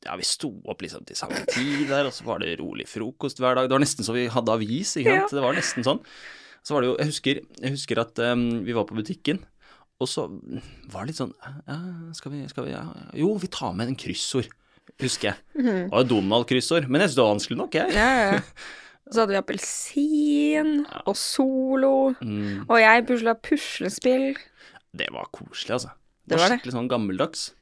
Ja, 0.05 0.17
vi 0.21 0.27
sto 0.29 0.51
opp 0.69 0.85
liksom 0.85 1.07
til 1.09 1.17
samme 1.17 1.41
tid 1.49 1.87
der, 1.89 2.09
og 2.09 2.13
så 2.13 2.27
var 2.27 2.43
det 2.45 2.59
rolig 2.61 2.85
frokost 2.91 3.41
hver 3.41 3.57
dag. 3.57 3.69
Det 3.69 3.77
var 3.77 3.85
nesten 3.85 4.05
så 4.05 4.17
vi 4.17 4.27
hadde 4.33 4.53
avis, 4.53 4.97
ikke 5.01 5.17
sant. 5.23 5.37
Det 5.39 5.45
var 5.45 5.57
nesten 5.57 5.87
sånn. 5.87 6.03
Så 6.65 6.77
var 6.77 6.85
det 6.85 6.91
jo 6.91 6.97
Jeg 7.01 7.11
husker, 7.13 7.41
jeg 7.61 7.75
husker 7.75 8.01
at 8.01 8.21
um, 8.33 8.45
vi 8.65 8.77
var 8.77 8.87
på 8.89 8.97
butikken, 8.97 9.41
og 10.01 10.11
så 10.11 10.27
var 10.93 11.05
det 11.05 11.13
litt 11.13 11.21
sånn 11.21 11.35
ja, 11.69 11.77
Skal 12.17 12.33
vi, 12.33 12.41
skal 12.51 12.67
vi 12.67 12.73
ja. 12.73 12.83
Jo, 13.17 13.35
vi 13.41 13.51
tar 13.53 13.77
med 13.77 13.93
en 13.93 13.99
kryssord, 14.01 14.49
husker 15.01 15.31
jeg. 15.31 15.45
Det 15.57 15.77
var 15.93 16.05
jo 16.05 16.11
Donald-kryssord, 16.17 16.89
men 16.89 17.05
jeg 17.05 17.13
syntes 17.13 17.21
det 17.21 17.25
var 17.25 17.37
vanskelig 17.37 17.61
nok, 17.61 17.79
jeg. 17.81 17.95
Ja, 17.97 18.09
ja, 18.21 18.33
ja. 18.35 18.43
Så 19.15 19.23
hadde 19.23 19.35
vi 19.37 19.39
appelsin 19.41 20.73
og 21.07 21.15
Solo. 21.19 21.93
Mm, 22.21 22.65
Og 22.69 22.79
jeg 22.81 23.05
pusla 23.09 23.35
puslespill. 23.39 24.35
det 24.95 25.09
var 25.15 25.29
koselig, 25.35 25.77
altså. 25.79 25.93
Det 26.27 26.39
var 26.41 26.49
det. 26.51 26.59
Skikkelig 26.59 26.75
sånn 26.75 26.89
gammeldags. 26.91 27.53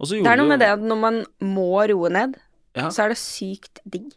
Og 0.00 0.06
så 0.08 0.16
Det 0.22 0.30
er 0.32 0.36
noe 0.40 0.48
med 0.48 0.60
det 0.62 0.68
at 0.72 0.80
når 0.80 0.98
man 1.00 1.24
må 1.42 1.66
roe 1.90 2.08
ned, 2.08 2.36
Ja. 2.76 2.88
så 2.88 3.04
er 3.04 3.08
det 3.12 3.18
sykt 3.18 3.80
digg. 3.84 4.12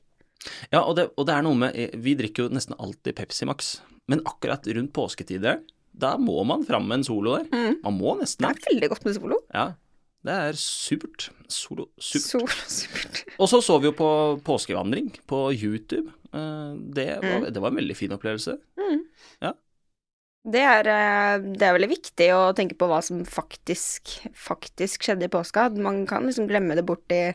Ja, 0.71 0.81
og 0.83 0.95
det, 0.95 1.09
og 1.17 1.25
det 1.25 1.33
er 1.35 1.41
noe 1.41 1.55
med 1.55 1.73
Vi 1.95 2.13
drikker 2.15 2.43
jo 2.43 2.49
nesten 2.49 2.75
alltid 2.77 3.15
Pepsi 3.15 3.45
Max, 3.45 3.81
men 4.07 4.19
akkurat 4.27 4.63
rundt 4.75 4.91
påsketider, 4.93 5.61
da 5.97 6.17
må 6.17 6.43
man 6.45 6.63
fram 6.65 6.87
med 6.87 6.99
en 6.99 7.03
solo 7.03 7.37
der. 7.37 7.45
Mm. 7.51 7.81
Man 7.83 7.97
må 7.99 8.15
nesten 8.19 8.47
Det 8.47 8.55
det. 8.55 8.63
er 8.63 8.73
veldig 8.73 8.89
godt 8.89 9.05
med 9.05 9.15
Solo. 9.15 9.37
Ja. 9.53 9.73
Det 10.23 10.31
er 10.33 10.53
supert. 10.53 11.29
Solo, 11.49 11.87
supert. 11.99 12.29
Solo, 12.29 12.47
supert. 12.67 13.23
Og 13.39 13.47
så 13.49 13.59
så 13.61 13.79
vi 13.81 13.87
jo 13.89 13.91
på 13.91 14.41
påskevandring 14.43 15.11
på 15.27 15.51
YouTube. 15.53 16.11
Eh, 16.33 16.73
Det 16.93 17.07
Mm. 17.21 17.41
var, 17.41 17.49
det 17.51 17.61
var 17.61 17.69
en 17.69 17.75
veldig 17.81 17.95
fin 17.97 18.11
opplevelse. 18.15 18.57
Det 20.43 20.59
er, 20.59 20.87
eh, 20.91 21.37
det 21.55 21.63
er 21.63 21.75
veldig 21.77 21.87
viktig 21.87 22.25
å 22.35 22.53
tenke 22.53 22.75
på 22.75 22.87
hva 22.91 22.97
som 23.01 23.21
faktisk, 23.23 24.11
faktisk 24.35 25.05
skjedde 25.05 25.29
i 25.29 25.31
påska. 25.31 25.69
Man 25.79 26.01
kan 26.05 26.25
liksom 26.27 26.49
glemme 26.49 26.75
det 26.75 26.83
bort 26.83 27.09
i, 27.15 27.33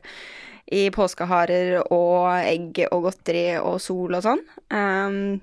i 0.70 0.90
påskeharer 0.92 1.86
og 1.90 2.26
egg 2.44 2.82
og 2.92 3.06
godteri 3.06 3.46
og 3.62 3.80
sol 3.80 4.12
og 4.18 4.26
sånn. 4.26 4.42
Um, 4.68 5.40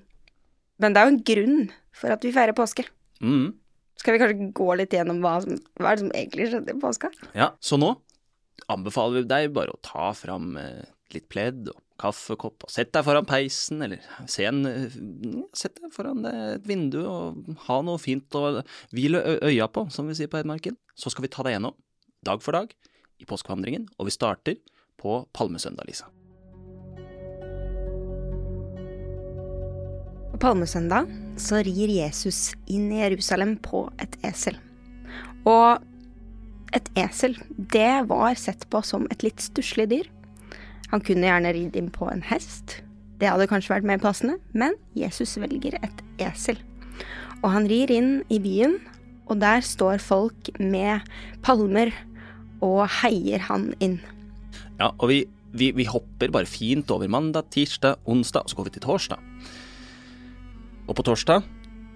men 0.77 0.93
det 0.93 1.01
er 1.01 1.09
jo 1.09 1.15
en 1.15 1.23
grunn 1.31 1.71
for 1.91 2.13
at 2.13 2.21
vi 2.21 2.35
feirer 2.35 2.53
påske. 2.53 2.85
Mm. 3.23 3.55
Skal 3.97 4.13
vi 4.13 4.21
kanskje 4.21 4.53
gå 4.53 4.69
litt 4.77 4.93
gjennom 4.93 5.23
hva, 5.25 5.39
som, 5.41 5.57
hva 5.81 5.95
det 5.95 6.03
som 6.03 6.13
egentlig 6.13 6.51
skjedde 6.51 6.75
i 6.75 6.79
påska? 6.85 7.09
Ja, 7.33 7.49
så 7.59 7.79
nå 7.81 7.95
anbefaler 8.69 9.23
vi 9.23 9.29
deg 9.33 9.53
bare 9.57 9.73
å 9.73 9.81
ta 9.81 10.11
fram 10.13 10.53
eh, 10.61 10.85
litt 11.15 11.25
pledd 11.33 11.71
og 11.73 11.81
kaffekopp 12.01 12.65
og 12.67 12.71
sett 12.71 12.91
deg 12.95 13.05
foran 13.07 13.27
peisen, 13.27 13.83
eller 13.85 14.03
se 14.31 14.47
en 14.49 14.65
eh, 14.67 14.97
Sett 15.55 15.79
deg 15.79 15.93
foran 15.95 16.25
et 16.27 16.65
vindu 16.67 16.99
og 17.05 17.55
ha 17.67 17.79
noe 17.85 18.01
fint 18.01 18.35
å 18.35 18.61
hvile 18.91 19.21
øya 19.45 19.69
på, 19.71 19.87
som 19.93 20.09
vi 20.09 20.17
sier 20.17 20.31
på 20.31 20.41
Hedmarken. 20.41 20.75
Så 20.95 21.13
skal 21.13 21.25
vi 21.27 21.31
ta 21.31 21.45
deg 21.45 21.55
gjennom, 21.55 21.75
dag 22.27 22.43
for 22.43 22.57
dag, 22.57 22.75
i 23.21 23.27
påskevandringen, 23.27 23.87
og 23.95 24.09
vi 24.09 24.15
starter 24.15 24.59
på 24.99 25.21
palmesøndag, 25.35 25.87
Lisa. 25.87 26.09
På 30.35 30.41
palmesøndag 30.49 31.07
så 31.39 31.61
rir 31.63 31.91
Jesus 31.95 32.49
inn 32.67 32.89
i 32.91 32.99
Jerusalem 32.99 33.55
på 33.63 33.85
et 34.03 34.17
esel. 34.27 34.57
Og 35.47 35.79
et 36.75 36.89
esel, 36.99 37.37
det 37.55 38.03
var 38.09 38.35
sett 38.39 38.65
på 38.67 38.81
som 38.83 39.05
et 39.13 39.23
litt 39.23 39.39
stusslig 39.39 39.87
dyr. 39.93 40.09
Han 40.91 41.03
kunne 41.03 41.27
gjerne 41.27 41.53
ridd 41.55 41.77
inn 41.79 41.91
på 41.93 42.07
en 42.11 42.23
hest. 42.25 42.79
Det 43.19 43.29
hadde 43.31 43.47
kanskje 43.49 43.77
vært 43.77 43.87
mer 43.87 44.01
passende, 44.03 44.39
men 44.53 44.75
Jesus 44.97 45.37
velger 45.39 45.77
et 45.81 46.03
esel. 46.23 46.59
Og 47.41 47.49
han 47.53 47.67
rir 47.69 47.91
inn 47.93 48.19
i 48.33 48.39
byen, 48.43 48.77
og 49.25 49.39
der 49.41 49.63
står 49.65 50.03
folk 50.03 50.51
med 50.59 51.05
palmer 51.45 51.93
og 52.63 52.85
heier 53.01 53.41
han 53.47 53.71
inn. 53.83 53.99
Ja, 54.79 54.91
og 54.91 55.09
vi, 55.11 55.21
vi, 55.55 55.71
vi 55.75 55.87
hopper 55.89 56.33
bare 56.33 56.49
fint 56.49 56.91
over 56.91 57.09
mandag, 57.11 57.49
tirsdag, 57.53 58.01
onsdag, 58.05 58.45
og 58.45 58.51
så 58.51 58.59
går 58.59 58.69
vi 58.69 58.75
til 58.75 58.85
torsdag. 58.85 59.21
Og 60.85 60.97
på 60.97 61.05
torsdag, 61.07 61.45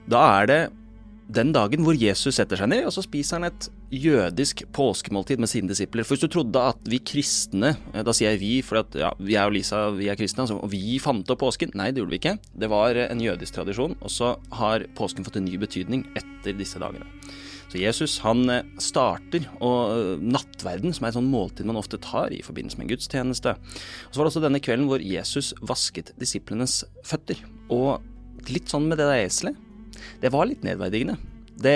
da 0.10 0.24
er 0.40 0.50
det 0.50 0.62
den 1.30 1.52
dagen 1.54 1.84
hvor 1.86 1.98
Jesus 1.98 2.40
setter 2.40 2.58
seg 2.58 2.72
ned, 2.72 2.88
og 2.88 2.96
så 2.96 3.04
spiser 3.06 3.38
han 3.38 3.52
et 3.52 3.70
jødisk 3.90 4.64
påskemåltid 4.76 5.42
med 5.42 5.50
sine 5.50 5.70
disipler. 5.72 6.06
For 6.06 6.16
hvis 6.16 6.26
du 6.26 6.32
trodde 6.32 6.62
at 6.72 6.90
vi 6.90 7.02
kristne, 7.02 7.76
eh, 7.94 8.04
da 8.06 8.14
sier 8.16 8.36
jeg 8.36 8.42
vi, 8.44 8.54
for 8.66 8.84
at, 8.84 8.96
ja, 8.98 9.12
er 9.18 9.50
jo 9.50 9.56
Lisa, 9.56 9.90
vi 9.98 10.10
er 10.12 10.20
kristne, 10.20 10.46
altså, 10.46 10.60
og 10.62 10.72
vi 10.74 11.00
fant 11.02 11.30
opp 11.30 11.42
påsken. 11.42 11.74
Nei, 11.78 11.92
det 11.92 12.04
gjorde 12.04 12.16
vi 12.16 12.22
ikke. 12.22 12.38
Det 12.54 12.70
var 12.72 13.00
en 13.08 13.24
jødisk 13.24 13.58
tradisjon, 13.58 13.98
og 14.00 14.14
så 14.14 14.36
har 14.60 14.86
påsken 14.98 15.26
fått 15.26 15.40
en 15.42 15.48
ny 15.48 15.58
betydning 15.62 16.06
etter 16.20 16.58
disse 16.58 16.82
dagene. 16.82 17.08
Så 17.70 17.78
Jesus 17.78 18.18
han 18.24 18.50
eh, 18.50 18.66
starter 18.82 19.46
og 19.62 19.80
eh, 19.94 20.22
nattverden, 20.22 20.94
som 20.94 21.06
er 21.06 21.12
et 21.12 21.20
sånn 21.20 21.30
måltid 21.30 21.70
man 21.70 21.80
ofte 21.80 22.02
tar 22.02 22.34
i 22.34 22.42
forbindelse 22.46 22.80
med 22.80 22.88
en 22.88 22.94
gudstjeneste. 22.96 23.56
Og 23.56 24.14
så 24.14 24.20
var 24.20 24.26
det 24.26 24.34
også 24.34 24.46
denne 24.46 24.62
kvelden 24.64 24.90
hvor 24.90 25.04
Jesus 25.06 25.54
vasket 25.62 26.14
disiplenes 26.22 26.82
føtter. 27.06 27.42
Og 27.70 28.02
litt 28.50 28.72
sånn 28.72 28.90
med 28.90 28.98
det 29.02 29.10
der 29.10 29.26
eselet 29.28 29.66
det 30.22 30.32
var 30.34 30.48
litt 30.48 30.64
nedverdigende. 30.66 31.18
Det, 31.60 31.76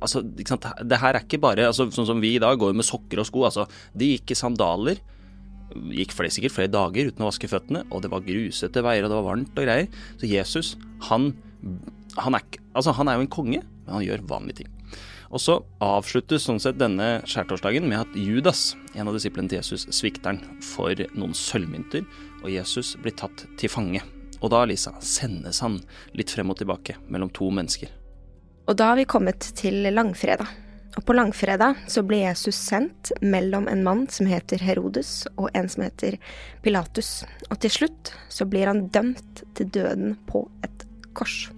altså, 0.00 0.22
det 0.24 1.00
her 1.02 1.16
er 1.16 1.24
ikke 1.24 1.40
bare 1.42 1.68
altså, 1.68 1.88
sånn 1.92 2.08
som 2.08 2.20
vi 2.22 2.34
i 2.36 2.42
dag 2.42 2.58
går 2.60 2.76
med 2.76 2.86
sokker 2.86 3.20
og 3.20 3.28
sko. 3.28 3.46
Altså, 3.48 3.66
de 3.98 4.14
gikk 4.14 4.32
i 4.32 4.38
sandaler. 4.38 5.02
Gikk 5.92 6.12
flere, 6.16 6.32
sikkert 6.32 6.56
flere 6.56 6.72
dager 6.72 7.08
uten 7.08 7.24
å 7.24 7.30
vaske 7.30 7.48
føttene, 7.48 7.86
og 7.92 8.04
det 8.04 8.12
var 8.12 8.24
grusete 8.26 8.82
veier, 8.84 9.06
og 9.06 9.12
det 9.12 9.18
var 9.18 9.28
varmt 9.30 9.56
og 9.56 9.66
greier. 9.66 9.88
Så 10.20 10.28
Jesus, 10.28 10.74
han, 11.08 11.30
han, 12.18 12.36
er, 12.36 12.60
altså, 12.74 12.94
han 12.98 13.08
er 13.08 13.18
jo 13.18 13.26
en 13.26 13.34
konge, 13.38 13.62
men 13.84 13.94
han 13.96 14.04
gjør 14.04 14.26
vanlige 14.32 14.62
ting. 14.62 14.72
Og 15.32 15.40
så 15.40 15.56
avsluttes 15.80 16.44
sånn 16.44 16.60
sett 16.60 16.76
denne 16.80 17.22
skjærtorsdagen 17.24 17.86
med 17.88 18.02
at 18.02 18.16
Judas, 18.20 18.74
en 18.92 19.08
av 19.08 19.16
disiplene 19.16 19.48
til 19.48 19.62
Jesus, 19.62 19.86
svikter 19.88 20.34
han 20.34 20.60
for 20.64 20.92
noen 21.16 21.32
sølvmynter, 21.36 22.04
og 22.42 22.52
Jesus 22.52 22.92
blir 23.00 23.16
tatt 23.16 23.46
til 23.60 23.72
fange. 23.72 24.04
Og 24.42 24.52
da, 24.52 24.64
Lisa, 24.68 24.92
sendes 25.00 25.62
han 25.64 25.80
litt 26.18 26.32
frem 26.34 26.52
og 26.52 26.60
tilbake 26.60 26.98
mellom 27.08 27.32
to 27.32 27.48
mennesker. 27.54 28.01
Og 28.70 28.76
da 28.78 28.92
har 28.92 28.98
vi 29.00 29.08
kommet 29.08 29.42
til 29.58 29.82
langfredag. 29.90 30.46
Og 30.92 31.06
på 31.08 31.14
langfredag 31.16 31.78
så 31.88 32.02
blir 32.04 32.26
Jesus 32.26 32.58
sendt 32.60 33.10
mellom 33.24 33.64
en 33.70 33.82
mann 33.84 34.04
som 34.12 34.28
heter 34.28 34.60
Herodes, 34.62 35.24
og 35.40 35.48
en 35.56 35.68
som 35.72 35.86
heter 35.86 36.18
Pilatus. 36.62 37.22
Og 37.48 37.58
til 37.64 37.72
slutt 37.72 38.12
så 38.30 38.46
blir 38.46 38.68
han 38.68 38.86
dømt 38.92 39.42
til 39.56 39.70
døden 39.72 40.14
på 40.28 40.44
et 40.66 40.86
kors. 41.16 41.48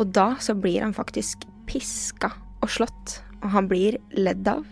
Og 0.00 0.14
da 0.16 0.32
så 0.40 0.56
blir 0.56 0.80
han 0.82 0.96
faktisk 0.96 1.44
piska 1.68 2.32
og 2.64 2.72
slått, 2.72 3.18
og 3.42 3.52
han 3.52 3.68
blir 3.68 4.00
ledd 4.16 4.48
av. 4.48 4.64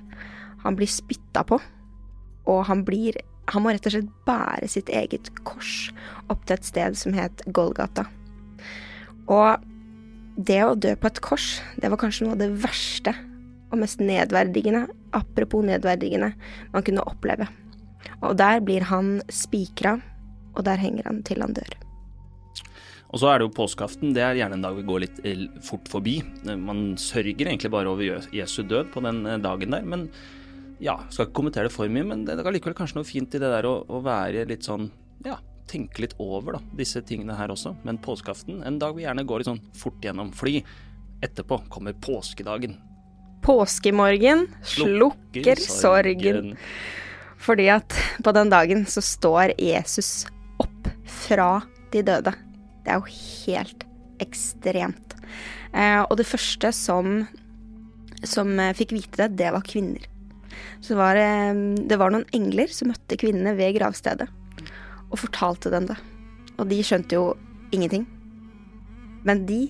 Han 0.65 0.77
blir 0.77 0.89
spytta 0.91 1.45
på, 1.47 1.61
og 2.49 2.65
han 2.69 2.85
blir 2.89 3.21
han 3.51 3.65
må 3.65 3.73
rett 3.75 3.87
og 3.89 3.95
slett 3.97 4.11
bære 4.29 4.69
sitt 4.71 4.91
eget 4.95 5.27
kors 5.43 5.89
opp 6.31 6.45
til 6.47 6.55
et 6.55 6.69
sted 6.69 6.99
som 6.99 7.17
het 7.17 7.43
Golgata. 7.51 8.05
Og 9.27 9.65
det 10.47 10.61
å 10.65 10.77
dø 10.79 10.95
på 10.97 11.11
et 11.11 11.21
kors, 11.25 11.49
det 11.81 11.91
var 11.93 12.01
kanskje 12.01 12.27
noe 12.27 12.37
av 12.37 12.43
det 12.43 12.51
verste 12.63 13.15
og 13.71 13.79
mest 13.83 14.01
nedverdigende, 14.03 14.87
apropos 15.15 15.63
nedverdigende, 15.67 16.33
man 16.73 16.87
kunne 16.87 17.05
oppleve. 17.07 17.47
Og 18.27 18.35
der 18.41 18.63
blir 18.65 18.87
han 18.89 19.21
spikra, 19.33 19.99
og 20.57 20.67
der 20.67 20.81
henger 20.83 21.07
han 21.07 21.23
til 21.27 21.45
han 21.45 21.55
dør. 21.55 21.77
Og 23.11 23.23
så 23.23 23.31
er 23.31 23.41
det 23.41 23.49
jo 23.49 23.55
påskeaften. 23.57 24.13
Det 24.15 24.23
er 24.23 24.39
gjerne 24.39 24.59
en 24.59 24.65
dag 24.65 24.77
vi 24.77 24.87
går 24.87 25.03
litt 25.03 25.17
eh, 25.27 25.47
fort 25.67 25.89
forbi. 25.91 26.21
Man 26.47 26.95
sørger 27.01 27.49
egentlig 27.49 27.73
bare 27.75 27.91
over 27.91 28.27
Jesu 28.35 28.63
død 28.63 28.93
på 28.95 29.03
den 29.03 29.25
eh, 29.27 29.41
dagen 29.43 29.75
der. 29.75 29.87
men 29.87 30.07
ja, 30.81 30.95
skal 31.13 31.27
ikke 31.27 31.37
kommentere 31.37 31.69
det 31.69 31.75
for 31.75 31.91
mye, 31.93 32.07
men 32.09 32.23
det 32.25 32.39
er 32.39 32.55
likevel 32.55 32.77
kanskje 32.79 32.97
noe 32.97 33.09
fint 33.09 33.35
i 33.37 33.41
det 33.43 33.51
der 33.53 33.67
å, 33.69 33.83
å 33.85 33.99
være 34.01 34.47
litt 34.49 34.65
sånn 34.65 34.87
ja, 35.27 35.35
tenke 35.71 36.03
litt 36.05 36.17
over 36.19 36.59
da, 36.59 36.61
disse 36.79 37.03
tingene 37.07 37.37
her 37.39 37.53
også. 37.53 37.75
Men 37.87 38.01
påskeaften, 38.03 38.63
en 38.67 38.79
dag 38.83 38.97
vi 38.97 39.07
gjerne 39.07 39.27
går 39.29 39.43
litt 39.43 39.51
sånn 39.51 39.63
fort 39.79 40.03
gjennom. 40.05 40.33
Fordi 40.37 40.63
etterpå 41.25 41.61
kommer 41.73 41.97
påskedagen. 42.03 42.77
Påskemorgen 43.45 44.47
slukker 44.67 45.63
sorgen. 45.63 46.55
Fordi 47.41 47.71
at 47.73 47.97
på 48.25 48.33
den 48.37 48.51
dagen 48.53 48.85
så 48.91 49.03
står 49.05 49.55
Jesus 49.61 50.27
opp 50.61 50.91
fra 51.25 51.53
de 51.95 52.03
døde. 52.05 52.35
Det 52.85 52.93
er 52.93 53.01
jo 53.01 53.15
helt 53.47 53.87
ekstremt. 54.21 55.17
Eh, 55.73 56.03
og 56.03 56.19
det 56.21 56.29
første 56.29 56.73
som, 56.77 57.23
som 58.27 58.53
fikk 58.77 58.93
vite 58.97 59.23
det, 59.23 59.39
det 59.41 59.55
var 59.55 59.65
kvinner. 59.65 60.05
Så 60.85 60.97
var 60.99 61.17
det, 61.17 61.31
det 61.89 61.97
var 62.01 62.13
noen 62.13 62.29
engler 62.37 62.69
som 62.73 62.91
møtte 62.93 63.17
kvinnene 63.21 63.55
ved 63.57 63.79
gravstedet 63.79 64.29
og 65.11 65.19
fortalte 65.19 65.73
dem 65.73 65.89
det. 65.91 65.99
Og 66.61 66.69
de 66.71 66.81
skjønte 66.87 67.17
jo 67.17 67.25
ingenting. 67.75 68.07
Men 69.27 69.45
de, 69.49 69.63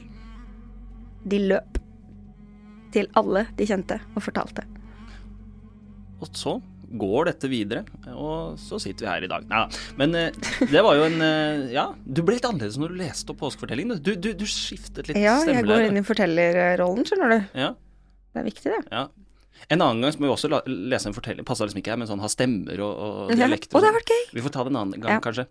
de 1.27 1.41
løp 1.51 1.79
til 2.95 3.09
alle 3.19 3.47
de 3.59 3.67
kjente 3.69 4.01
og 4.15 4.25
fortalte. 4.25 4.65
Og 6.21 6.29
så 6.37 6.59
går 6.91 7.29
dette 7.31 7.47
videre, 7.47 7.85
og 8.19 8.57
så 8.59 8.81
sitter 8.83 9.07
vi 9.07 9.11
her 9.13 9.27
i 9.27 9.31
dag. 9.31 9.45
Nei 9.47 9.61
da. 9.63 9.83
Men 10.01 10.17
eh, 10.19 10.39
det 10.73 10.83
var 10.83 10.99
jo 10.99 11.05
en 11.07 11.23
eh, 11.23 11.69
Ja, 11.71 11.85
du 12.03 12.25
ble 12.27 12.35
litt 12.35 12.49
annerledes 12.49 12.81
når 12.83 12.91
du 12.91 12.99
leste 12.99 13.31
opp 13.31 13.39
påskefortellingen. 13.45 14.01
Du, 14.03 14.17
du, 14.19 14.33
du 14.35 14.43
skiftet 14.51 15.07
litt 15.07 15.15
stemme. 15.15 15.23
Ja, 15.23 15.37
jeg 15.47 15.69
går 15.69 15.87
inn 15.87 16.01
i 16.01 16.05
fortellerrollen, 16.07 17.07
skjønner 17.07 17.37
du. 17.37 17.39
Ja. 17.63 17.71
Det 18.35 18.43
er 18.43 18.49
viktig, 18.51 18.75
det. 18.75 18.83
Ja. 18.91 19.05
En 19.69 19.81
annen 19.85 20.03
gang 20.03 20.19
må 20.19 20.29
vi 20.29 20.35
også 20.35 20.51
lese 20.67 21.11
en 21.11 21.17
fortelling, 21.17 21.47
passer 21.47 21.69
liksom 21.69 21.83
ikke 21.83 21.93
her, 21.93 22.01
men 22.01 22.09
sånn 22.11 22.23
ha 22.25 22.31
stemmer 22.33 22.81
og, 22.87 22.93
og 23.05 23.33
dialekter. 23.35 23.75
Ja. 23.75 23.79
Og 23.79 23.85
det 23.85 23.91
har 23.91 23.99
vært 23.99 24.13
gøy. 24.15 24.23
Vi 24.37 24.45
får 24.45 24.55
ta 24.57 24.67
det 24.67 24.73
en 24.73 24.81
annen 24.83 25.03
gang, 25.03 25.17
ja. 25.19 25.25
kanskje. 25.25 25.47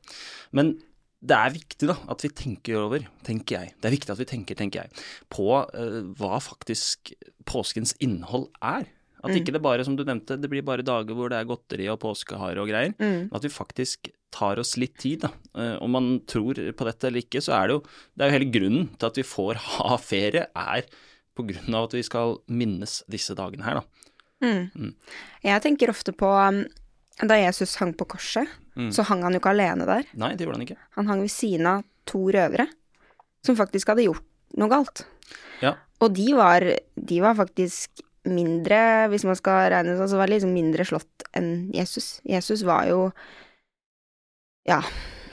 Men 0.57 0.77
det 1.19 1.35
er 1.35 1.51
viktig 1.51 1.89
da, 1.89 1.97
at 2.13 2.23
vi 2.23 2.31
tenker 2.31 2.77
over, 2.79 3.03
tenker 3.27 3.57
jeg. 3.57 3.73
Det 3.75 3.89
er 3.89 3.95
viktig 3.95 4.13
at 4.13 4.21
vi 4.21 4.29
tenker, 4.29 4.59
tenker 4.59 4.85
jeg, 4.85 5.07
på 5.31 5.49
uh, 5.51 5.99
hva 6.19 6.39
faktisk 6.43 7.11
påskens 7.49 7.91
innhold 8.03 8.47
er. 8.63 8.87
At 9.19 9.33
mm. 9.33 9.39
ikke 9.41 9.55
det 9.55 9.63
bare, 9.63 9.83
som 9.83 9.97
du 9.99 10.05
nevnte, 10.07 10.37
det 10.39 10.47
blir 10.51 10.63
bare 10.63 10.85
dager 10.85 11.17
hvor 11.17 11.31
det 11.31 11.41
er 11.41 11.49
godteri 11.49 11.89
og 11.91 11.99
påskehare 11.99 12.63
og 12.63 12.71
greier. 12.71 12.95
Mm. 13.03 13.27
At 13.35 13.43
vi 13.43 13.51
faktisk 13.51 14.13
tar 14.31 14.61
oss 14.61 14.77
litt 14.79 14.95
tid, 15.01 15.25
da. 15.25 15.33
Uh, 15.57 15.75
om 15.83 15.91
man 15.97 16.09
tror 16.29 16.55
på 16.55 16.87
dette 16.87 17.09
eller 17.09 17.25
ikke, 17.25 17.43
så 17.43 17.57
er 17.57 17.67
det 17.67 17.77
jo 17.77 17.83
Det 17.83 18.23
er 18.23 18.29
jo 18.29 18.37
hele 18.37 18.51
grunnen 18.55 18.89
til 18.95 19.09
at 19.09 19.19
vi 19.19 19.27
får 19.27 19.63
ha 19.75 19.99
ferie, 19.99 20.47
er 20.55 20.87
på 21.39 21.47
grunn 21.49 21.77
av 21.77 21.87
at 21.87 21.95
vi 21.97 22.03
skal 22.05 22.37
minnes 22.51 22.99
disse 23.11 23.35
dagene 23.37 23.65
her, 23.65 23.79
da. 23.79 24.05
Mm. 24.39 24.69
Mm. 24.71 24.91
Jeg 25.43 25.63
tenker 25.65 25.91
ofte 25.91 26.13
på 26.15 26.27
um, 26.27 26.61
da 27.19 27.37
Jesus 27.39 27.75
hang 27.81 27.93
på 27.97 28.07
korset, 28.15 28.47
mm. 28.75 28.91
så 28.95 29.03
hang 29.09 29.25
han 29.25 29.35
jo 29.35 29.41
ikke 29.41 29.53
alene 29.55 29.87
der. 29.87 30.07
Nei, 30.19 30.33
det 30.35 30.45
gjorde 30.45 30.59
han 30.59 30.67
ikke. 30.67 30.79
Han 30.99 31.11
hang 31.11 31.23
ved 31.23 31.33
siden 31.33 31.67
av 31.71 31.87
to 32.09 32.27
røvere 32.33 32.67
som 33.45 33.57
faktisk 33.59 33.91
hadde 33.91 34.07
gjort 34.07 34.25
noe 34.59 34.71
galt. 34.71 35.03
Ja. 35.63 35.75
Og 36.03 36.15
de 36.15 36.29
var, 36.35 36.63
de 36.95 37.19
var 37.23 37.35
faktisk 37.37 38.03
mindre, 38.29 39.09
hvis 39.11 39.25
man 39.27 39.37
skal 39.39 39.69
regne 39.73 39.95
sånn, 39.97 40.11
så 40.11 40.19
var 40.19 40.29
de 40.29 40.37
liksom 40.37 40.55
mindre 40.55 40.85
slått 40.87 41.27
enn 41.35 41.69
Jesus. 41.75 42.17
Jesus 42.27 42.63
var 42.67 42.87
jo 42.89 43.09
ja. 44.67 44.81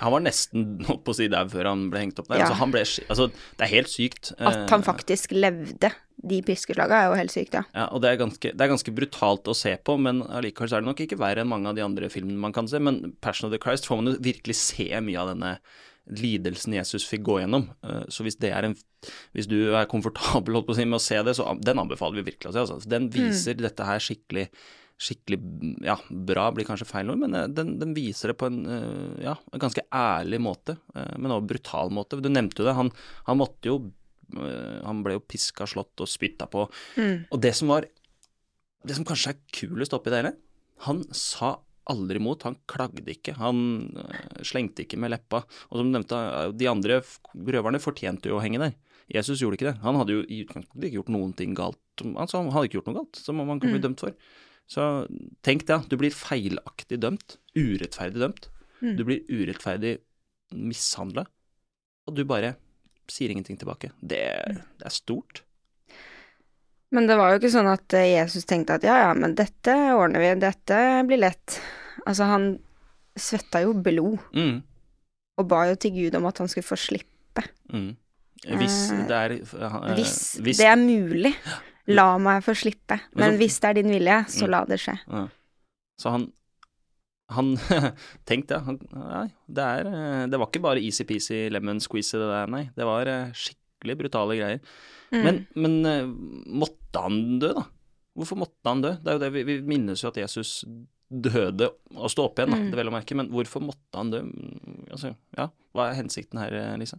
Han 0.00 0.14
var 0.16 0.24
nesten 0.24 0.66
holdt 0.88 1.04
på 1.06 1.14
å 1.14 1.18
si 1.18 1.28
dau 1.32 1.44
før 1.52 1.70
han 1.72 1.86
ble 1.92 2.06
hengt 2.06 2.20
opp 2.22 2.30
der. 2.30 2.42
Ja. 2.42 2.50
Altså, 2.50 2.68
ble, 2.72 2.82
altså, 3.06 3.28
det 3.58 3.66
er 3.66 3.72
helt 3.72 3.92
sykt. 3.92 4.32
At 4.38 4.66
han 4.72 4.82
eh, 4.82 4.86
faktisk 4.86 5.34
levde 5.36 5.92
de 6.26 6.38
piskeslagene 6.44 6.96
er 6.96 7.10
jo 7.10 7.16
helt 7.18 7.32
sykt, 7.34 7.54
ja. 7.58 7.62
ja 7.76 7.86
og 7.92 8.00
det 8.02 8.10
er, 8.10 8.20
ganske, 8.22 8.52
det 8.52 8.62
er, 8.64 8.70
ganske, 8.72 8.94
brutalt 8.96 9.50
å 9.52 9.54
se 9.56 9.74
på, 9.76 9.98
men 10.00 10.22
allikevel 10.24 10.70
så 10.70 10.78
er 10.78 10.84
det 10.84 10.88
nok 10.88 11.02
ikke 11.04 11.18
verre 11.20 11.44
enn 11.44 11.50
mange 11.50 11.68
av 11.70 11.76
de 11.76 11.84
andre 11.84 12.08
filmene 12.12 12.40
man 12.40 12.54
kan 12.56 12.68
se. 12.70 12.80
Men 12.82 13.12
Passion 13.24 13.48
of 13.48 13.52
the 13.52 13.60
Christ 13.62 13.88
får 13.88 14.00
man 14.00 14.10
jo 14.10 14.16
virkelig 14.24 14.56
se 14.58 14.88
mye 15.04 15.20
av 15.20 15.34
denne 15.34 15.52
lidelsen 16.16 16.76
Jesus 16.76 17.06
fikk 17.08 17.24
gå 17.26 17.40
gjennom. 17.42 17.68
Eh, 17.84 18.06
så 18.12 18.26
hvis 18.26 18.38
det 18.42 18.52
er 18.54 18.70
en 18.70 18.78
Hvis 19.36 19.46
du 19.46 19.76
er 19.76 19.86
komfortabel 19.86 20.56
holdt 20.56 20.66
på 20.66 20.72
å 20.74 20.76
si, 20.78 20.84
med 20.88 20.98
å 20.98 21.04
se 21.04 21.18
det, 21.22 21.36
så 21.38 21.52
den 21.62 21.78
anbefaler 21.78 22.16
vi 22.18 22.32
virkelig 22.32 22.48
å 22.48 22.54
se. 22.54 22.62
Altså. 22.64 22.88
Den 22.90 23.06
viser 23.12 23.54
mm. 23.54 23.60
dette 23.62 23.86
her 23.86 24.00
skikkelig 24.02 24.48
skikkelig 24.96 25.38
ja, 25.84 25.98
bra 26.08 26.48
blir 26.56 26.64
kanskje 26.64 26.88
feil 26.88 27.10
ord, 27.12 27.20
men 27.20 27.36
eh, 27.36 27.50
den, 27.52 27.76
den, 27.80 27.92
viser 27.96 28.32
det 28.32 28.38
på 28.40 28.48
en, 28.48 28.62
eh, 28.64 29.26
ja, 29.26 29.36
en 29.52 29.62
ganske 29.62 29.84
ærlig 29.92 30.40
måte, 30.40 30.78
men 30.94 31.32
også 31.34 31.50
brutal 31.52 31.92
måte. 31.92 32.20
Du 32.22 32.30
nevnte 32.32 32.62
jo 32.62 32.68
det, 32.68 32.76
han, 32.78 32.92
han 33.28 33.40
måtte 33.40 33.72
jo 33.72 33.80
Eh, 34.34 34.80
han 34.82 35.02
ble 35.06 35.16
jo 35.16 35.24
piska, 35.24 35.66
slått 35.70 36.02
og 36.02 36.10
spytta 36.10 36.48
på. 36.50 36.66
Mm. 36.98 37.28
Og 37.30 37.40
det 37.42 37.54
som 37.58 37.70
var 37.74 37.88
Det 38.86 38.94
som 38.94 39.06
kanskje 39.06 39.32
er 39.32 39.38
kulest 39.50 39.94
oppi 39.96 40.12
det 40.12 40.18
hele, 40.20 40.30
han 40.86 41.00
sa 41.10 41.56
aldri 41.90 42.20
imot. 42.20 42.44
Han 42.46 42.54
klagde 42.70 43.10
ikke. 43.10 43.32
Han 43.34 43.88
slengte 44.46 44.84
ikke 44.84 44.98
med 45.02 45.10
leppa. 45.10 45.40
Og 45.42 45.80
som 45.80 45.88
du 45.88 45.96
nevnte, 45.96 46.20
de 46.54 46.68
andre 46.70 47.00
røverne 47.34 47.80
fortjente 47.82 48.30
jo 48.30 48.36
å 48.38 48.44
henge 48.44 48.60
der. 48.62 48.76
Jesus 49.10 49.42
gjorde 49.42 49.58
ikke 49.58 49.72
det. 49.72 49.80
Han 49.82 49.98
hadde 49.98 50.14
jo 50.14 50.22
i 50.22 50.38
utgangspunktet 50.44 50.86
ikke 50.86 51.00
gjort 51.00 51.10
noen 51.16 51.34
ting 51.34 51.56
galt. 51.58 51.82
Altså, 52.14 52.44
han 52.44 52.52
hadde 52.54 52.68
ikke 52.68 52.78
gjort 52.78 52.92
noe 52.92 53.00
galt 53.00 53.18
som 53.18 53.42
man 53.42 53.58
kan 53.58 53.74
bli 53.74 53.80
Mm. 53.80 53.86
dømt 53.88 54.04
for. 54.06 54.14
Så 54.66 55.06
tenk 55.46 55.66
det, 55.68 55.78
du 55.90 55.96
blir 56.00 56.14
feilaktig 56.14 56.99
dømt. 57.02 57.37
Urettferdig 57.56 58.18
dømt. 58.23 58.49
Mm. 58.82 58.94
Du 58.99 59.04
blir 59.08 59.23
urettferdig 59.30 59.96
mishandla, 60.54 61.25
og 62.06 62.14
du 62.14 62.25
bare 62.28 62.54
sier 63.11 63.30
ingenting 63.32 63.58
tilbake. 63.58 63.92
Det, 64.02 64.23
det 64.78 64.87
er 64.87 64.94
stort. 64.94 65.42
Men 66.94 67.08
det 67.08 67.16
var 67.18 67.32
jo 67.32 67.40
ikke 67.40 67.50
sånn 67.54 67.68
at 67.70 67.94
eh, 67.99 68.12
Jesus 68.16 68.46
tenkte 68.46 68.76
at 68.78 68.85
ja, 68.87 68.96
ja, 69.08 69.12
men 69.18 69.35
dette 69.38 69.75
ordner 69.96 70.23
vi, 70.23 70.32
dette 70.42 70.78
blir 71.08 71.18
lett. 71.23 71.58
Altså, 72.06 72.28
han 72.30 72.49
svetta 73.18 73.62
jo 73.64 73.73
blod, 73.75 74.18
Mm. 74.37 74.61
og 75.40 75.49
ba 75.50 75.64
jo 75.70 75.78
til 75.80 75.94
Gud 75.96 76.14
om 76.18 76.26
at 76.28 76.38
han 76.42 76.50
skulle 76.52 76.66
få 76.68 76.78
slippe. 76.78 77.46
Mm. 77.73 77.94
Hvis 78.61 78.76
Eh, 78.92 79.06
det 79.08 79.16
er 79.16 79.32
eh, 79.40 79.94
Hvis, 79.96 80.16
hvis, 80.44 80.58
det 80.61 80.68
er 80.68 80.76
mulig, 80.78 81.32
la 81.88 82.19
meg 82.19 82.43
få 82.45 82.55
slippe. 82.59 82.99
Men 83.14 83.37
hvis 83.38 83.61
det 83.62 83.69
er 83.71 83.75
din 83.83 83.90
vilje, 83.93 84.16
så 84.33 84.45
Mm. 84.47 84.50
la 84.50 84.64
det 84.64 84.78
skje. 84.83 84.99
Ja. 85.11 85.28
Så 86.00 86.11
han 86.11 86.33
han 87.28 87.57
Tenk 88.28 88.47
det. 88.49 88.61
Han, 88.62 88.78
nei, 88.95 89.26
det, 89.50 89.62
er, 89.64 89.87
eh, 89.90 90.26
det 90.31 90.38
var 90.38 90.47
ikke 90.47 90.62
bare 90.62 90.78
easy-peasy 90.83 91.49
lemon 91.50 91.81
squeeze 91.83 92.12
det 92.14 92.28
der, 92.31 92.47
nei. 92.47 92.64
Det 92.76 92.85
var 92.87 93.07
eh, 93.11 93.33
skikkelig 93.35 93.97
brutale 93.99 94.37
greier. 94.38 94.61
Mm. 95.11 95.23
Men, 95.25 95.40
men 95.57 95.75
eh, 95.87 96.07
måtte 96.62 97.02
han 97.02 97.38
dø, 97.43 97.50
da? 97.57 97.64
Hvorfor 98.16 98.38
måtte 98.38 98.71
han 98.71 98.81
dø? 98.85 98.93
Det 99.02 99.11
er 99.11 99.19
jo 99.19 99.23
det 99.25 99.33
vi, 99.35 99.43
vi 99.45 99.57
minnes 99.75 100.00
jo 100.02 100.09
at 100.09 100.16
Jesus 100.23 100.64
døde 101.11 101.69
og 101.97 102.09
sto 102.11 102.25
opp 102.26 102.38
igjen, 102.38 102.50
da, 102.55 102.57
Mm. 102.62 102.71
det 102.71 102.78
vel 102.78 102.88
å 102.90 102.95
merke. 102.95 103.14
Men 103.19 103.28
hvorfor 103.35 103.62
måtte 103.62 103.99
han 103.99 104.11
dø? 104.14 104.23
Mm, 104.23 104.87
Altså, 104.95 105.11
ja, 105.37 105.49
hva 105.75 105.90
er 105.90 105.99
hensikten 105.99 106.38
her? 106.40 106.55
Lisa? 106.78 106.97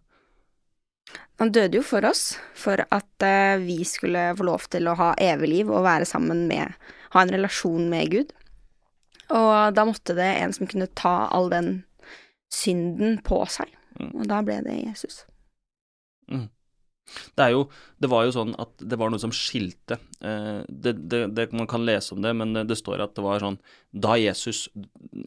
Han 1.37 1.53
døde 1.53 1.79
jo 1.79 1.85
for 1.85 2.05
oss, 2.09 2.37
for 2.57 2.81
at 2.81 3.25
eh, 3.25 3.61
vi 3.61 3.83
skulle 3.85 4.31
få 4.37 4.47
lov 4.47 4.65
til 4.73 4.89
å 4.89 4.97
ha 4.97 5.11
evig 5.21 5.51
liv 5.51 5.71
og 5.71 5.85
være 5.85 6.09
sammen 6.09 6.47
med 6.49 6.73
Ha 7.13 7.21
en 7.23 7.31
relasjon 7.31 7.85
med 7.87 8.09
Gud. 8.11 8.33
Og 9.31 9.75
da 9.75 9.85
måtte 9.87 10.15
det 10.17 10.27
en 10.41 10.51
som 10.55 10.67
kunne 10.67 10.89
ta 10.91 11.29
all 11.31 11.47
den 11.53 11.69
synden 12.51 13.21
på 13.23 13.39
seg. 13.47 13.71
Mm. 13.95 14.11
Og 14.11 14.27
da 14.27 14.41
ble 14.43 14.59
det 14.65 14.75
Jesus. 14.81 15.21
Det 17.35 17.43
er 17.45 17.53
jo 17.53 17.67
Det 17.97 18.09
var 18.11 18.25
jo 18.27 18.33
sånn 18.35 18.53
at 18.59 18.83
det 18.83 18.97
var 18.99 19.11
noe 19.11 19.21
som 19.21 19.33
skilte. 19.33 19.97
Eh, 20.19 20.61
det, 20.67 20.93
det, 21.09 21.21
det, 21.37 21.47
man 21.55 21.69
kan 21.69 21.85
lese 21.87 22.13
om 22.13 22.21
det, 22.21 22.33
men 22.37 22.53
det, 22.53 22.67
det 22.69 22.77
står 22.79 23.01
at 23.03 23.15
det 23.17 23.23
var 23.25 23.41
sånn 23.43 23.59
Da 23.95 24.17
Jesus, 24.19 24.67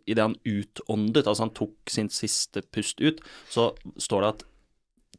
idet 0.04 0.22
han 0.22 0.37
utåndet, 0.44 1.26
altså 1.26 1.46
han 1.46 1.56
tok 1.56 1.90
sin 1.90 2.12
siste 2.12 2.62
pust 2.75 3.00
ut, 3.00 3.25
så 3.50 3.72
står 3.96 4.22
det 4.22 4.32
at 4.34 4.46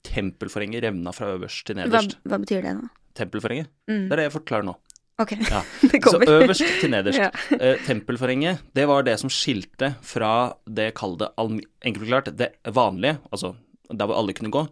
tempelforhenget 0.03 0.83
revna 0.83 1.11
fra 1.15 1.33
øverst 1.35 1.65
til 1.67 1.75
nederst. 1.77 2.17
hva 2.25 2.39
betyr 2.41 2.61
det, 2.65 2.73
da? 2.81 2.89
Tempelforhenger. 3.15 3.67
Mm. 3.89 4.05
Det 4.07 4.11
er 4.11 4.21
det 4.21 4.27
jeg 4.29 4.35
forklarer 4.37 4.65
nå. 4.69 4.75
Ok, 5.21 5.31
Ja. 5.37 5.61
det 5.91 5.99
Så 6.03 6.19
øverst 6.25 6.63
til 6.81 6.89
nederst. 6.89 7.19
Ja. 7.19 7.29
uh, 7.53 7.77
tempelforhenget, 7.85 8.61
det 8.73 8.87
var 8.87 9.03
det 9.03 9.19
som 9.19 9.29
skilte 9.29 9.95
fra 10.01 10.53
det 10.65 10.93
kalde, 10.97 11.27
almi- 11.37 11.67
enkelt 11.85 12.05
forklart, 12.07 12.31
det 12.37 12.53
vanlige, 12.73 13.19
altså 13.31 13.53
der 13.91 14.07
hvor 14.07 14.15
alle 14.17 14.33
kunne 14.33 14.49
gå, 14.51 14.63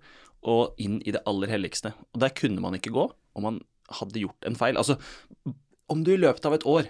og 0.50 0.74
inn 0.80 1.02
i 1.06 1.12
det 1.12 1.22
aller 1.28 1.48
helligste. 1.52 1.92
Og 2.16 2.22
der 2.24 2.30
kunne 2.34 2.62
man 2.64 2.74
ikke 2.80 2.94
gå 2.96 3.10
om 3.36 3.44
man 3.44 3.60
hadde 4.00 4.22
gjort 4.24 4.46
en 4.48 4.56
feil. 4.56 4.78
Altså, 4.80 4.96
om 5.90 6.04
du 6.04 6.14
i 6.14 6.18
løpet 6.22 6.46
av 6.48 6.54
et 6.56 6.66
år 6.66 6.88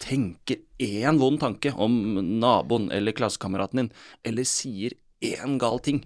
tenker 0.00 0.62
én 0.80 1.18
vond 1.20 1.38
tanke 1.42 1.72
om 1.76 1.92
naboen 2.40 2.88
eller 2.94 3.12
klassekameraten 3.12 3.82
din, 3.82 3.90
eller 4.24 4.44
sier 4.48 4.94
én 5.20 5.58
gal 5.60 5.78
ting, 5.84 6.00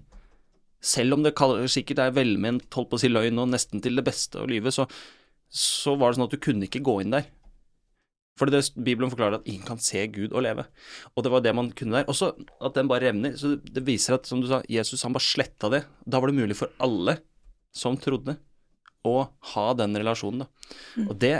selv 0.85 1.17
om 1.17 1.25
det 1.25 1.33
sikkert 1.71 2.03
er 2.03 2.13
velment, 2.15 2.67
holdt 2.73 2.91
på 2.91 2.99
å 2.99 3.01
si 3.01 3.09
løgn 3.09 3.41
og 3.41 3.49
nesten 3.53 3.81
til 3.83 3.97
det 3.97 4.05
beste 4.05 4.41
å 4.41 4.49
lyve, 4.49 4.73
så, 4.73 4.85
så 5.49 5.95
var 5.97 6.11
det 6.11 6.19
sånn 6.19 6.27
at 6.27 6.35
du 6.35 6.41
kunne 6.43 6.69
ikke 6.69 6.83
gå 6.85 6.99
inn 7.01 7.15
der. 7.15 7.27
Fordi 8.35 8.51
det, 8.51 8.63
Bibelen 8.75 9.11
forklarer 9.11 9.39
at 9.39 9.45
ingen 9.47 9.63
kan 9.63 9.79
se 9.79 10.01
Gud 10.11 10.33
og 10.35 10.43
leve. 10.43 10.65
Og 11.15 11.23
det 11.23 11.31
var 11.31 11.43
det 11.43 11.53
man 11.55 11.69
kunne 11.71 12.01
der. 12.01 12.09
Også 12.11 12.33
at 12.35 12.75
den 12.75 12.89
bare 12.91 13.07
revner. 13.07 13.37
Så 13.39 13.53
det 13.63 13.85
viser 13.87 14.17
at, 14.17 14.27
som 14.27 14.41
du 14.43 14.49
sa, 14.49 14.59
Jesus 14.67 15.05
han 15.07 15.15
bare 15.15 15.23
sletta 15.23 15.71
det. 15.71 15.85
Da 16.03 16.19
var 16.19 16.31
det 16.31 16.41
mulig 16.41 16.57
for 16.59 16.73
alle 16.83 17.21
som 17.75 17.95
trodde, 17.99 18.37
å 19.05 19.19
ha 19.53 19.65
den 19.77 19.95
relasjonen, 19.99 20.45
da. 20.45 20.75
Mm. 20.97 21.07
Og 21.07 21.17
det 21.21 21.33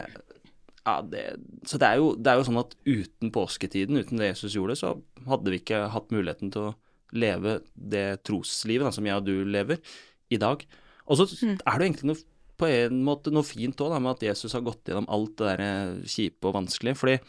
ja, 0.86 1.00
det, 1.02 1.22
så 1.66 1.80
det 1.82 1.88
er, 1.88 1.98
jo, 1.98 2.12
det 2.14 2.30
er 2.30 2.38
jo 2.38 2.46
sånn 2.46 2.62
at 2.62 2.76
uten 2.86 3.32
påsketiden, 3.34 3.98
uten 3.98 4.22
det 4.22 4.28
Jesus 4.30 4.54
gjorde, 4.54 4.76
så 4.78 4.92
hadde 5.26 5.50
vi 5.50 5.58
ikke 5.64 5.88
hatt 5.90 6.14
muligheten 6.14 6.52
til 6.54 6.68
å 6.68 6.74
leve 7.14 7.62
det 7.76 8.24
troslivet 8.24 8.86
da, 8.88 8.92
som 8.92 9.06
jeg 9.06 9.16
og 9.16 9.26
du 9.26 9.44
lever 9.46 9.78
i 10.32 10.38
dag. 10.38 10.66
Og 11.08 11.18
så 11.18 11.28
Mm. 11.46 11.60
er 11.66 11.78
det 11.78 11.86
jo 11.86 11.94
egentlig 11.94 12.10
noe, 12.10 12.24
på 12.58 12.68
en 12.72 13.04
måte 13.04 13.32
noe 13.32 13.44
fint 13.44 13.76
òg, 13.78 14.02
med 14.02 14.12
at 14.16 14.22
Jesus 14.22 14.54
har 14.54 14.62
gått 14.62 14.86
gjennom 14.86 15.08
alt 15.10 15.36
det 15.38 15.58
der 15.58 15.60
eh, 15.62 16.02
kjipe 16.08 16.46
og 16.48 16.54
vanskelige. 16.56 16.96
Fordi 16.98 17.20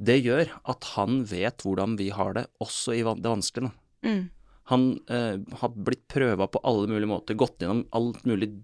det 0.00 0.22
gjør 0.24 0.48
at 0.64 0.84
han 0.96 1.24
vet 1.28 1.58
hvordan 1.62 1.96
vi 1.98 2.08
har 2.10 2.32
det, 2.34 2.46
også 2.60 2.94
i 2.96 3.02
det 3.04 3.28
vanskelige. 3.30 3.72
Mm. 4.02 4.30
Han 4.70 5.00
eh, 5.10 5.36
har 5.60 5.68
blitt 5.76 6.06
prøva 6.08 6.46
på 6.48 6.60
alle 6.64 6.86
mulige 6.88 7.10
måter, 7.10 7.34
gått 7.36 7.58
gjennom 7.60 7.84
alt 7.92 8.24
mulig, 8.24 8.62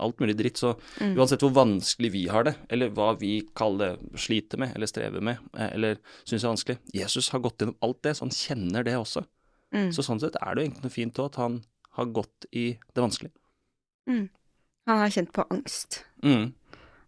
alt 0.00 0.18
mulig 0.18 0.36
dritt. 0.38 0.56
Så 0.56 0.76
Mm. 1.00 1.14
uansett 1.18 1.40
hvor 1.40 1.52
vanskelig 1.52 2.10
vi 2.10 2.26
har 2.26 2.44
det, 2.44 2.56
eller 2.70 2.88
hva 2.90 3.12
vi 3.18 3.42
kaller 3.54 3.96
det, 3.98 4.18
sliter 4.18 4.58
med, 4.58 4.74
eller 4.74 4.86
strever 4.86 5.20
med, 5.20 5.38
eh, 5.56 5.72
eller 5.74 5.98
syns 6.24 6.42
er 6.44 6.54
vanskelig 6.54 6.78
Jesus 6.94 7.28
har 7.30 7.40
gått 7.40 7.58
gjennom 7.58 7.76
alt 7.82 8.02
det, 8.02 8.16
så 8.16 8.20
han 8.24 8.30
kjenner 8.30 8.82
det 8.84 8.94
også. 8.96 9.24
Mm. 9.74 9.90
Så 9.92 10.04
sånn 10.06 10.20
sett 10.22 10.38
er 10.40 10.54
det 10.54 10.62
jo 10.62 10.68
egentlig 10.68 10.86
noe 10.86 10.94
fint 10.94 11.20
òg, 11.20 11.32
at 11.32 11.40
han 11.42 11.60
har 11.98 12.12
gått 12.14 12.48
i 12.56 12.70
det 12.94 13.04
vanskelige. 13.04 13.34
Han 14.88 15.02
har 15.02 15.12
kjent 15.12 15.32
på 15.36 15.44
angst. 15.52 16.02
Mm. 16.24 16.54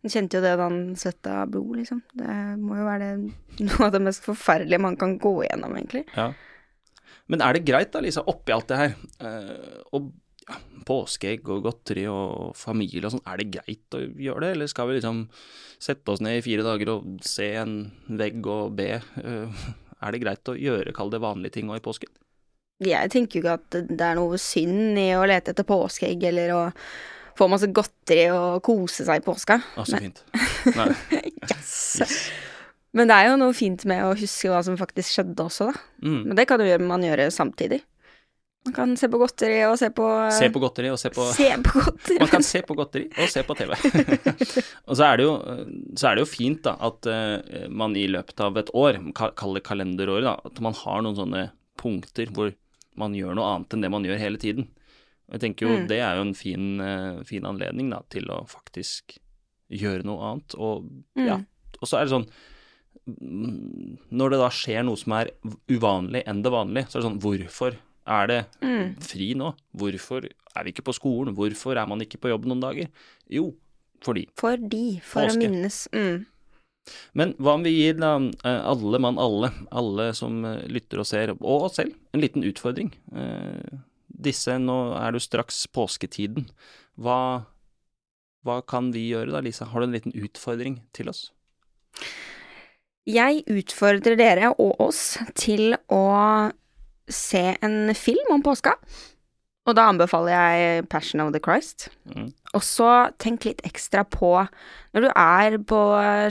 Han 0.00 0.12
kjente 0.12 0.38
jo 0.38 0.44
det 0.44 0.52
da 0.56 0.68
han 0.68 0.80
svetta 1.00 1.42
blod, 1.48 1.78
liksom. 1.80 2.00
Det 2.16 2.36
må 2.60 2.78
jo 2.78 2.86
være 2.88 3.10
det, 3.20 3.34
noe 3.68 3.86
av 3.86 3.94
det 3.94 4.02
mest 4.04 4.24
forferdelige 4.26 4.82
man 4.82 4.98
kan 5.00 5.16
gå 5.20 5.34
gjennom, 5.46 5.76
egentlig. 5.76 6.04
Ja. 6.16 6.30
Men 7.30 7.44
er 7.46 7.56
det 7.56 7.66
greit, 7.68 7.92
da, 7.94 8.02
Lisa, 8.04 8.24
oppi 8.28 8.52
alt 8.54 8.68
det 8.70 8.80
her, 8.80 8.94
eh, 9.22 9.80
og 9.96 10.10
ja, 10.48 10.56
påskeegg 10.88 11.48
og 11.52 11.66
godteri 11.68 12.06
og 12.10 12.56
familie 12.58 13.06
og 13.06 13.14
sånn, 13.14 13.26
er 13.28 13.40
det 13.40 13.50
greit 13.54 13.96
å 13.96 14.00
gjøre 14.02 14.44
det, 14.44 14.54
eller 14.56 14.70
skal 14.72 14.88
vi 14.88 14.96
liksom 14.98 15.20
sette 15.80 16.12
oss 16.12 16.22
ned 16.24 16.40
i 16.40 16.44
fire 16.44 16.64
dager 16.66 16.94
og 16.96 17.20
se 17.24 17.52
en 17.60 17.76
vegg 18.20 18.48
og 18.50 18.74
be? 18.80 18.96
Eh, 19.22 19.62
er 20.00 20.16
det 20.16 20.22
greit 20.24 20.50
å 20.50 20.58
gjøre, 20.58 20.96
kall 20.96 21.12
det 21.12 21.22
vanlige 21.22 21.58
ting 21.58 21.70
òg 21.70 21.80
i 21.80 21.86
påsken? 21.86 22.12
Jeg 22.80 23.10
tenker 23.12 23.38
jo 23.38 23.42
ikke 23.44 23.56
at 23.58 23.78
det- 23.90 24.00
er 24.00 24.14
noe 24.16 24.38
synd 24.40 24.98
i 24.98 25.10
å 25.16 25.26
lete 25.28 25.52
etter 25.52 25.66
påskeegg 25.68 26.22
eller 26.30 26.52
å 26.56 26.60
få 27.36 27.48
masse 27.48 27.68
godteri 27.72 28.26
og 28.32 28.62
kose 28.66 29.04
seg 29.06 29.20
i 29.20 29.24
påska. 29.24 29.58
Å, 29.76 29.84
så 29.88 30.00
fint. 30.00 30.22
Nei. 30.76 30.88
Yes. 31.50 32.30
Men 32.92 33.06
det 33.08 33.16
er 33.20 33.28
jo 33.30 33.36
noe 33.40 33.54
fint 33.54 33.84
med 33.88 34.02
å 34.04 34.14
huske 34.18 34.50
hva 34.50 34.60
som 34.66 34.76
faktisk 34.78 35.12
skjedde 35.14 35.44
også, 35.44 35.68
da. 35.70 35.82
Mm. 36.02 36.18
Men 36.28 36.36
det 36.40 36.44
kan 36.50 36.60
jo 36.64 36.78
man 36.82 37.04
gjøre 37.06 37.28
samtidig. 37.32 37.80
Man 38.66 38.74
kan 38.76 38.90
se 39.00 39.08
på 39.08 39.16
godteri 39.22 39.60
og 39.64 39.78
se 39.80 39.88
på 39.96 40.04
Se 40.36 40.50
på 40.52 40.60
godteri 40.60 40.90
og 40.92 40.98
se 41.00 41.08
på 41.14 41.24
Se 41.32 41.46
på 41.64 41.80
godteri. 41.80 42.18
Man 42.20 42.28
kan 42.28 42.42
se 42.44 42.60
på 42.66 42.74
godteri 42.76 43.06
og 43.16 43.30
se 43.32 43.44
på 43.46 43.56
TV. 43.56 43.72
og 44.90 44.98
så 44.98 45.06
er, 45.06 45.16
det 45.16 45.24
jo, 45.24 45.32
så 45.96 46.10
er 46.10 46.18
det 46.18 46.24
jo 46.26 46.28
fint 46.28 46.60
da, 46.66 46.74
at 46.90 47.08
eh, 47.08 47.64
man 47.72 47.96
i 47.96 48.04
løpet 48.10 48.42
av 48.44 48.58
et 48.60 48.72
år, 48.76 48.98
ka- 49.16 49.30
kall 49.38 49.56
det 49.56 49.64
kalenderåret, 49.64 50.26
da, 50.28 50.34
at 50.50 50.60
man 50.66 50.76
har 50.82 51.00
noen 51.06 51.16
sånne 51.16 51.46
punkter 51.80 52.28
hvor 52.36 52.52
man 52.96 53.12
gjør 53.14 53.34
noe 53.34 53.54
annet 53.56 53.74
enn 53.74 53.82
det 53.82 53.90
man 53.90 54.04
gjør 54.04 54.18
hele 54.18 54.36
tiden. 54.38 54.68
Og 55.28 55.36
jeg 55.38 55.40
tenker 55.40 55.66
jo 55.68 55.76
Mm. 55.78 55.88
det 55.88 55.98
er 56.00 56.16
jo 56.16 56.22
en 56.22 56.34
fin, 56.34 56.80
eh, 56.80 57.22
fin 57.24 57.42
anledning 57.44 57.90
da, 57.90 58.00
til 58.10 58.24
å 58.24 58.46
faktisk 58.48 59.18
gjøre 59.70 60.04
noe 60.04 60.18
annet. 60.32 60.54
Og, 60.58 60.88
ja, 61.16 61.36
Mm. 61.38 61.46
og 61.80 61.88
så 61.88 61.98
er 62.00 62.04
det 62.04 62.10
sånn 62.12 62.30
Når 63.10 64.30
det 64.30 64.38
da 64.38 64.48
skjer 64.50 64.84
noe 64.84 64.96
som 64.96 65.12
er 65.16 65.30
uvanlig 65.68 66.22
enn 66.28 66.42
det 66.42 66.52
vanlige, 66.52 66.86
så 66.90 66.98
er 66.98 67.02
det 67.02 67.08
sånn 67.08 67.20
Hvorfor 67.22 67.76
er 68.06 68.26
det 68.26 68.46
Mm. 68.60 68.96
fri 69.02 69.34
nå? 69.34 69.54
Hvorfor 69.76 70.24
er 70.56 70.64
vi 70.64 70.72
ikke 70.72 70.84
på 70.84 70.94
skolen? 70.94 71.34
Hvorfor 71.34 71.76
er 71.76 71.86
man 71.86 72.00
ikke 72.00 72.18
på 72.20 72.28
jobb 72.30 72.44
noen 72.46 72.60
dager? 72.60 72.88
Jo, 73.30 73.54
fordi. 74.02 74.26
Fordi. 74.36 75.00
For 75.02 75.22
Påske. 75.22 75.36
å 75.36 75.50
minnes. 75.50 75.88
Mm. 75.92 76.26
Men 77.16 77.34
hva 77.38 77.54
om 77.58 77.64
vi 77.66 77.74
gir 77.74 77.98
da 78.00 78.14
eh, 78.18 78.62
alle 78.72 79.00
mann 79.02 79.20
alle, 79.20 79.52
alle 79.70 80.10
som 80.16 80.40
eh, 80.48 80.66
lytter 80.72 81.02
og 81.02 81.08
ser, 81.08 81.34
og 81.38 81.68
oss 81.68 81.78
selv, 81.80 81.94
en 82.14 82.24
liten 82.24 82.46
utfordring? 82.46 82.92
Eh, 83.14 83.80
Disse, 84.20 84.56
nå 84.60 84.76
er 84.98 85.12
det 85.12 85.20
jo 85.20 85.28
straks 85.28 85.62
påsketiden. 85.72 86.48
Hva, 87.00 87.46
hva 88.44 88.58
kan 88.68 88.90
vi 88.92 89.06
gjøre 89.08 89.32
da, 89.32 89.40
Lisa? 89.44 89.68
Har 89.70 89.80
du 89.80 89.88
en 89.88 89.96
liten 89.96 90.16
utfordring 90.16 90.80
til 90.96 91.08
oss? 91.12 91.30
Jeg 93.08 93.44
utfordrer 93.48 94.18
dere 94.20 94.50
og 94.52 94.76
oss 94.82 95.16
til 95.38 95.72
å 95.88 96.02
se 97.10 97.42
en 97.64 97.94
film 97.96 98.34
om 98.34 98.44
påska. 98.44 98.76
Og 99.70 99.76
da 99.78 99.84
anbefaler 99.90 100.32
jeg 100.34 100.86
Passion 100.90 101.20
of 101.22 101.32
the 101.34 101.40
Christ. 101.42 101.88
Mm. 102.10 102.30
Og 102.58 102.62
så 102.66 102.88
tenk 103.22 103.44
litt 103.46 103.60
ekstra 103.68 104.02
på, 104.10 104.32
når 104.96 105.04
du 105.06 105.10
er 105.14 105.58
på 105.70 105.80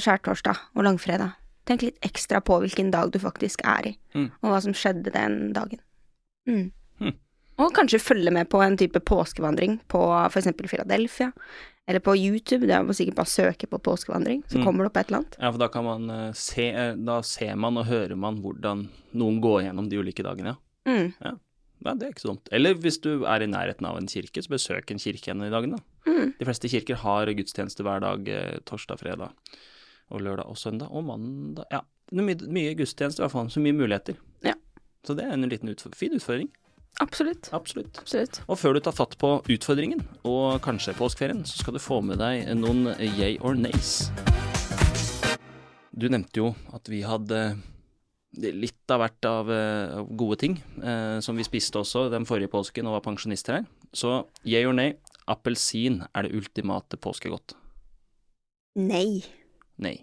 skjærtorsdag 0.04 0.58
og 0.76 0.84
langfredag, 0.84 1.32
tenk 1.70 1.86
litt 1.86 2.00
ekstra 2.04 2.42
på 2.44 2.58
hvilken 2.64 2.90
dag 2.92 3.12
du 3.14 3.20
faktisk 3.24 3.64
er 3.64 3.94
i, 3.94 3.98
Mm. 4.18 4.32
og 4.42 4.50
hva 4.52 4.60
som 4.66 4.74
skjedde 4.74 5.14
den 5.14 5.54
dagen. 5.54 5.80
Mm. 6.50 6.72
Og 7.60 7.74
kanskje 7.76 8.00
følge 8.00 8.32
med 8.32 8.48
på 8.50 8.62
en 8.64 8.78
type 8.80 9.00
påskevandring 9.04 9.80
på 9.92 10.00
f.eks. 10.32 10.48
Philadelphia, 10.68 11.32
eller 11.88 12.00
på 12.00 12.14
YouTube. 12.16 12.66
Det 12.68 12.72
er 12.72 12.86
jo 12.88 12.94
sikkert 12.96 13.18
bare 13.18 13.28
søke 13.28 13.68
på 13.68 13.80
påskevandring, 13.84 14.44
så 14.48 14.58
Mm. 14.60 14.64
kommer 14.64 14.84
det 14.84 14.92
opp 14.92 14.98
et 14.98 15.08
eller 15.10 15.18
annet. 15.20 15.36
Ja, 15.42 15.52
for 15.52 15.58
da 15.60 15.68
kan 15.68 15.84
man 15.84 16.10
eh, 16.10 16.32
se 16.34 16.70
eh, 16.72 16.96
Da 16.96 17.22
ser 17.22 17.56
man 17.56 17.78
og 17.78 17.86
hører 17.86 18.16
man 18.16 18.38
hvordan 18.42 18.88
noen 19.14 19.42
går 19.42 19.64
gjennom 19.68 19.90
de 19.90 19.98
ulike 20.00 20.24
dagene, 20.24 20.56
ja. 20.88 21.32
Ja, 21.86 21.94
det 21.96 22.06
er 22.06 22.12
ikke 22.12 22.26
så 22.26 22.32
dumt. 22.34 22.50
Eller 22.56 22.76
hvis 22.76 23.00
du 23.04 23.24
er 23.24 23.44
i 23.44 23.48
nærheten 23.48 23.88
av 23.88 23.98
en 24.00 24.10
kirke, 24.12 24.44
så 24.44 24.52
besøk 24.52 24.92
en 24.92 25.00
kirke 25.00 25.32
en 25.32 25.44
de 25.46 25.52
dagene. 25.54 25.80
da. 25.80 26.12
Mm. 26.12 26.34
De 26.40 26.48
fleste 26.48 26.72
kirker 26.72 27.00
har 27.04 27.32
gudstjeneste 27.38 27.86
hver 27.86 28.04
dag, 28.04 28.28
eh, 28.28 28.60
torsdag, 28.68 29.00
fredag 29.00 29.32
og 30.10 30.24
lørdag 30.26 30.50
og 30.50 30.58
søndag 30.58 30.92
og 30.92 31.06
mandag. 31.08 31.66
Ja, 31.72 31.84
mye, 32.12 32.36
mye 32.50 32.76
gudstjeneste 32.76 33.22
i 33.22 33.26
hvert 33.26 33.36
fall, 33.36 33.52
så 33.54 33.64
mye 33.64 33.78
muligheter. 33.78 34.18
Ja. 34.44 34.56
Så 35.06 35.16
det 35.16 35.26
er 35.26 35.34
en 35.38 35.48
liten 35.48 35.72
utf 35.72 35.88
fin 35.96 36.16
utfordring. 36.18 36.50
Absolutt. 37.00 37.48
Absolutt. 37.54 38.00
Absolutt. 38.02 38.42
Og 38.50 38.58
før 38.60 38.76
du 38.76 38.82
tar 38.84 38.96
fatt 38.98 39.16
på 39.22 39.38
utfordringen, 39.48 40.02
og 40.28 40.60
kanskje 40.66 40.98
påskeferien, 40.98 41.46
så 41.48 41.62
skal 41.62 41.78
du 41.78 41.80
få 41.80 42.02
med 42.04 42.20
deg 42.20 42.50
noen 42.60 42.90
yay 43.00 43.38
or 43.40 43.56
nays. 43.56 44.10
Du 45.96 46.10
nevnte 46.10 46.42
jo 46.42 46.56
at 46.76 46.90
vi 46.92 47.04
hadde 47.08 47.40
litt 48.38 48.92
av 48.94 49.02
hvert 49.02 49.26
av 49.26 49.50
eh, 49.52 50.02
gode 50.20 50.38
ting, 50.44 50.58
eh, 50.84 51.18
som 51.26 51.38
vi 51.40 51.46
spiste 51.48 51.80
også 51.82 52.08
den 52.14 52.28
forrige 52.30 52.52
påsken 52.54 52.88
og 52.88 52.98
var 53.00 53.06
pensjonister 53.08 53.60
her. 53.60 53.66
Så 53.94 54.20
yeah 54.46 54.68
or 54.70 54.76
nay, 54.78 54.94
appelsin 55.30 56.04
er 56.14 56.28
det 56.28 56.36
ultimate 56.38 57.00
påskegodt. 57.02 57.56
Nei. 58.80 59.24
Nei. 59.82 59.96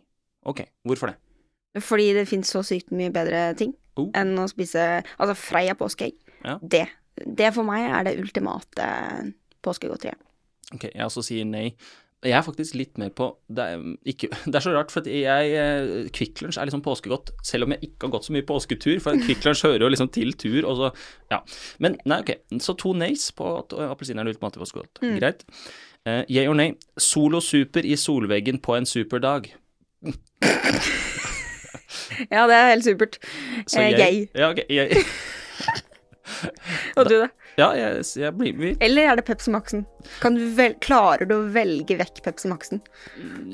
Ok, 0.47 0.65
hvorfor 0.87 1.12
det? 1.12 1.83
Fordi 1.85 2.12
det 2.17 2.27
fins 2.29 2.51
så 2.51 2.62
sykt 2.67 2.93
mye 2.95 3.12
bedre 3.15 3.51
ting 3.59 3.75
Oh. 3.97 4.11
enn 4.12 4.35
å 4.37 4.45
spise 4.45 4.83
Altså 5.17 5.33
Freia 5.41 5.73
påskeegg. 5.73 6.19
Ja. 6.45 6.59
Det. 6.61 6.83
Det 7.17 7.49
for 7.57 7.65
meg 7.65 7.87
er 7.89 8.03
det 8.05 8.19
ultimate 8.21 8.89
påskegodteriet. 9.65 10.21
Ok, 10.75 10.91
jeg 10.91 11.01
også 11.07 11.23
sier 11.25 11.47
nei. 11.49 11.71
Jeg 12.25 12.33
er 12.33 12.43
faktisk 12.43 12.75
litt 12.75 12.97
mer 12.99 13.11
på 13.15 13.27
Det 13.53 13.63
er, 13.63 13.83
ikke, 14.09 14.31
det 14.51 14.55
er 14.57 14.65
så 14.65 14.73
rart, 14.75 14.91
for 14.91 15.05
at 15.05 15.11
jeg 15.11 15.51
eh, 15.53 16.09
Kvikk 16.17 16.41
Lunsj 16.43 16.59
er 16.59 16.71
liksom 16.71 16.83
påskegodt, 16.83 17.35
selv 17.45 17.67
om 17.67 17.75
jeg 17.77 17.91
ikke 17.91 18.09
har 18.09 18.15
gått 18.17 18.29
så 18.29 18.33
mye 18.37 18.47
påsketur, 18.49 19.01
for 19.05 19.21
Kvikk 19.27 19.45
Lunsj 19.47 19.67
hører 19.69 19.85
jo 19.87 19.91
liksom 19.93 20.09
til 20.15 20.33
tur, 20.41 20.63
og 20.65 20.81
så 20.81 20.91
Ja. 21.31 21.43
Men 21.83 21.99
nei, 22.09 22.23
ok. 22.25 22.33
Så 22.63 22.77
to 22.81 22.95
nays 22.97 23.29
på 23.37 23.51
at 23.59 23.77
appelsin 23.91 24.19
er 24.19 24.25
det 24.25 24.37
ultimate 24.37 24.63
påskegodt. 24.63 25.03
Mm. 25.03 25.19
Greit. 25.21 25.45
Uh, 26.07 26.23
yeah 26.31 26.47
or 26.49 26.55
nay. 26.55 26.73
Solo 26.99 27.41
super 27.43 27.83
i 27.85 27.97
solveggen 27.99 28.61
på 28.63 28.77
en 28.79 28.87
superdag. 28.87 29.53
Ja, 32.31 32.47
det 32.49 32.55
er 32.57 32.71
helt 32.71 32.85
supert. 32.87 33.19
Så 33.67 33.81
Eh, 33.81 33.93
yay. 33.93 34.27
Yeah. 34.35 34.41
Ja, 34.41 34.51
ok, 34.51 34.59
yeah. 34.71 34.89
Og 36.97 37.09
du, 37.09 37.19
da? 37.21 37.29
Ja, 37.57 37.71
jeg, 37.77 38.03
jeg 38.21 38.33
blir 38.37 38.57
med. 38.59 38.77
Eller 38.85 39.11
er 39.12 39.16
det 39.21 39.25
Pepsi 39.29 39.51
Max-en? 39.55 39.85
Kan 40.21 40.35
du 40.37 40.42
vel, 40.59 40.75
klarer 40.85 41.25
du 41.29 41.35
å 41.38 41.45
velge 41.55 41.97
vekk 41.99 42.21
Pepsi 42.27 42.51
Max-en? 42.53 42.83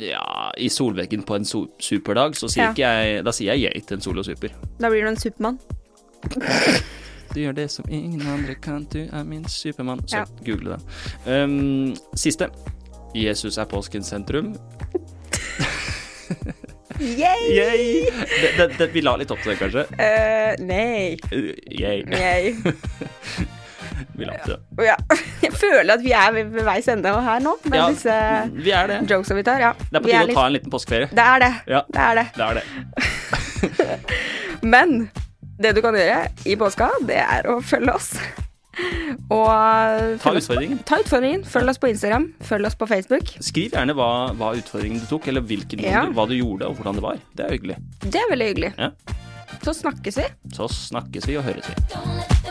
Ja, 0.00 0.50
i 0.58 0.68
solveggen 0.72 1.22
på 1.28 1.36
en 1.38 1.44
so 1.48 1.64
superdag, 1.82 2.34
så 2.38 2.48
sier 2.50 2.64
Ja. 2.64 2.72
ikke 2.74 2.90
jeg 2.90 3.24
Da 3.24 3.30
sier 3.36 3.54
jeg 3.54 3.70
yay 3.70 3.80
til 3.86 3.96
en 4.00 4.04
solo 4.04 4.22
super. 4.26 4.50
Da 4.80 4.90
blir 4.90 5.02
du 5.06 5.08
en 5.12 5.16
Supermann. 5.22 5.58
Du 7.32 7.40
gjør 7.40 7.54
det 7.56 7.70
som 7.72 7.86
ingen 7.88 8.20
andre 8.28 8.54
kan, 8.60 8.84
du 8.92 9.06
er 9.08 9.24
min 9.24 9.44
supermann. 9.48 10.02
Så 10.06 10.16
Ja. 10.20 10.24
google 10.44 10.76
det. 10.76 10.80
Um, 11.44 11.94
siste. 12.14 12.50
Jesus 13.14 13.56
er 13.58 13.64
påskens 13.64 14.06
sentrum. 14.12 14.54
Yay! 17.00 17.48
Yay! 17.56 18.04
Det, 18.40 18.50
det, 18.58 18.66
det, 18.78 18.86
vi 18.94 19.00
la 19.02 19.16
litt 19.16 19.30
opp 19.32 19.40
til 19.42 19.52
det, 19.54 19.58
kanskje. 19.58 19.86
Uh, 19.96 20.52
nei. 20.66 21.16
Uh, 21.32 21.52
Yay. 21.72 22.04
Yay. 22.12 22.54
Vi 24.16 24.24
la 24.28 24.32
opp 24.36 24.46
det. 24.50 24.58
Ja. 24.86 24.96
Jeg 25.42 25.52
føler 25.58 25.94
at 25.94 26.02
vi 26.04 26.12
er 26.12 26.32
ved, 26.36 26.50
ved 26.54 26.64
veis 26.68 26.88
ende 26.88 27.12
her 27.26 27.40
nå, 27.44 27.56
med 27.64 27.78
Ja, 27.78 27.88
disse 27.90 28.16
vi 28.52 28.70
er 28.70 28.86
det. 28.92 29.00
jokesa 29.10 29.34
vi 29.38 29.42
tar. 29.46 29.58
Ja. 29.60 29.72
Det 29.78 29.96
er 29.98 30.00
på 30.04 30.10
tide 30.12 30.22
å 30.22 30.26
litt- 30.30 30.36
ta 30.38 30.46
en 30.46 30.52
liten 30.58 30.70
påskeferie. 30.74 31.08
Det 31.12 31.26
er 31.26 31.38
det. 31.46 31.52
Ja. 31.74 31.82
Det 31.92 32.00
er 32.08 32.14
det. 32.20 32.26
Det 32.36 32.46
er 32.48 32.54
det. 32.60 32.64
Men 34.62 35.10
det 35.62 35.74
du 35.76 35.82
kan 35.84 35.94
gjøre 35.94 36.22
i 36.48 36.56
påska, 36.58 36.88
det 37.06 37.20
er 37.22 37.46
å 37.52 37.60
følge 37.62 37.94
oss. 37.94 38.12
Og 39.28 39.48
Ta 40.22 40.32
utfordringen. 40.32 40.78
på-. 40.80 40.86
Ta 40.88 40.98
utfordringen. 41.02 41.42
Følg 41.44 41.68
oss 41.74 41.78
på 41.82 41.90
Instagram. 41.92 42.30
Følg 42.48 42.66
oss 42.70 42.74
på 42.80 42.86
Facebook. 42.88 43.34
Skriv 43.44 43.74
gjerne 43.76 43.94
hva, 43.98 44.08
hva 44.38 44.52
utfordringen 44.56 45.02
du 45.02 45.06
tok, 45.10 45.28
eller 45.28 45.44
hvilken, 45.44 45.82
Ja. 45.84 46.06
hva 46.08 46.24
du 46.30 46.34
gjorde, 46.38 46.70
og 46.70 46.78
hvordan 46.80 46.94
det 46.98 47.02
var. 47.04 47.18
Det 47.36 47.46
er 47.46 47.52
hyggelig. 47.58 47.76
Det 48.06 48.16
er 48.22 48.30
veldig 48.32 48.48
hyggelig. 48.54 48.72
Ja. 48.78 48.90
Så 49.62 49.74
snakkes 49.76 50.16
vi. 50.18 50.24
Så 50.56 50.66
snakkes 50.72 51.28
vi 51.28 51.36
og 51.38 51.44
høres 51.44 51.68
vi. 51.68 51.74
Don't 51.92 52.16
let 52.16 52.41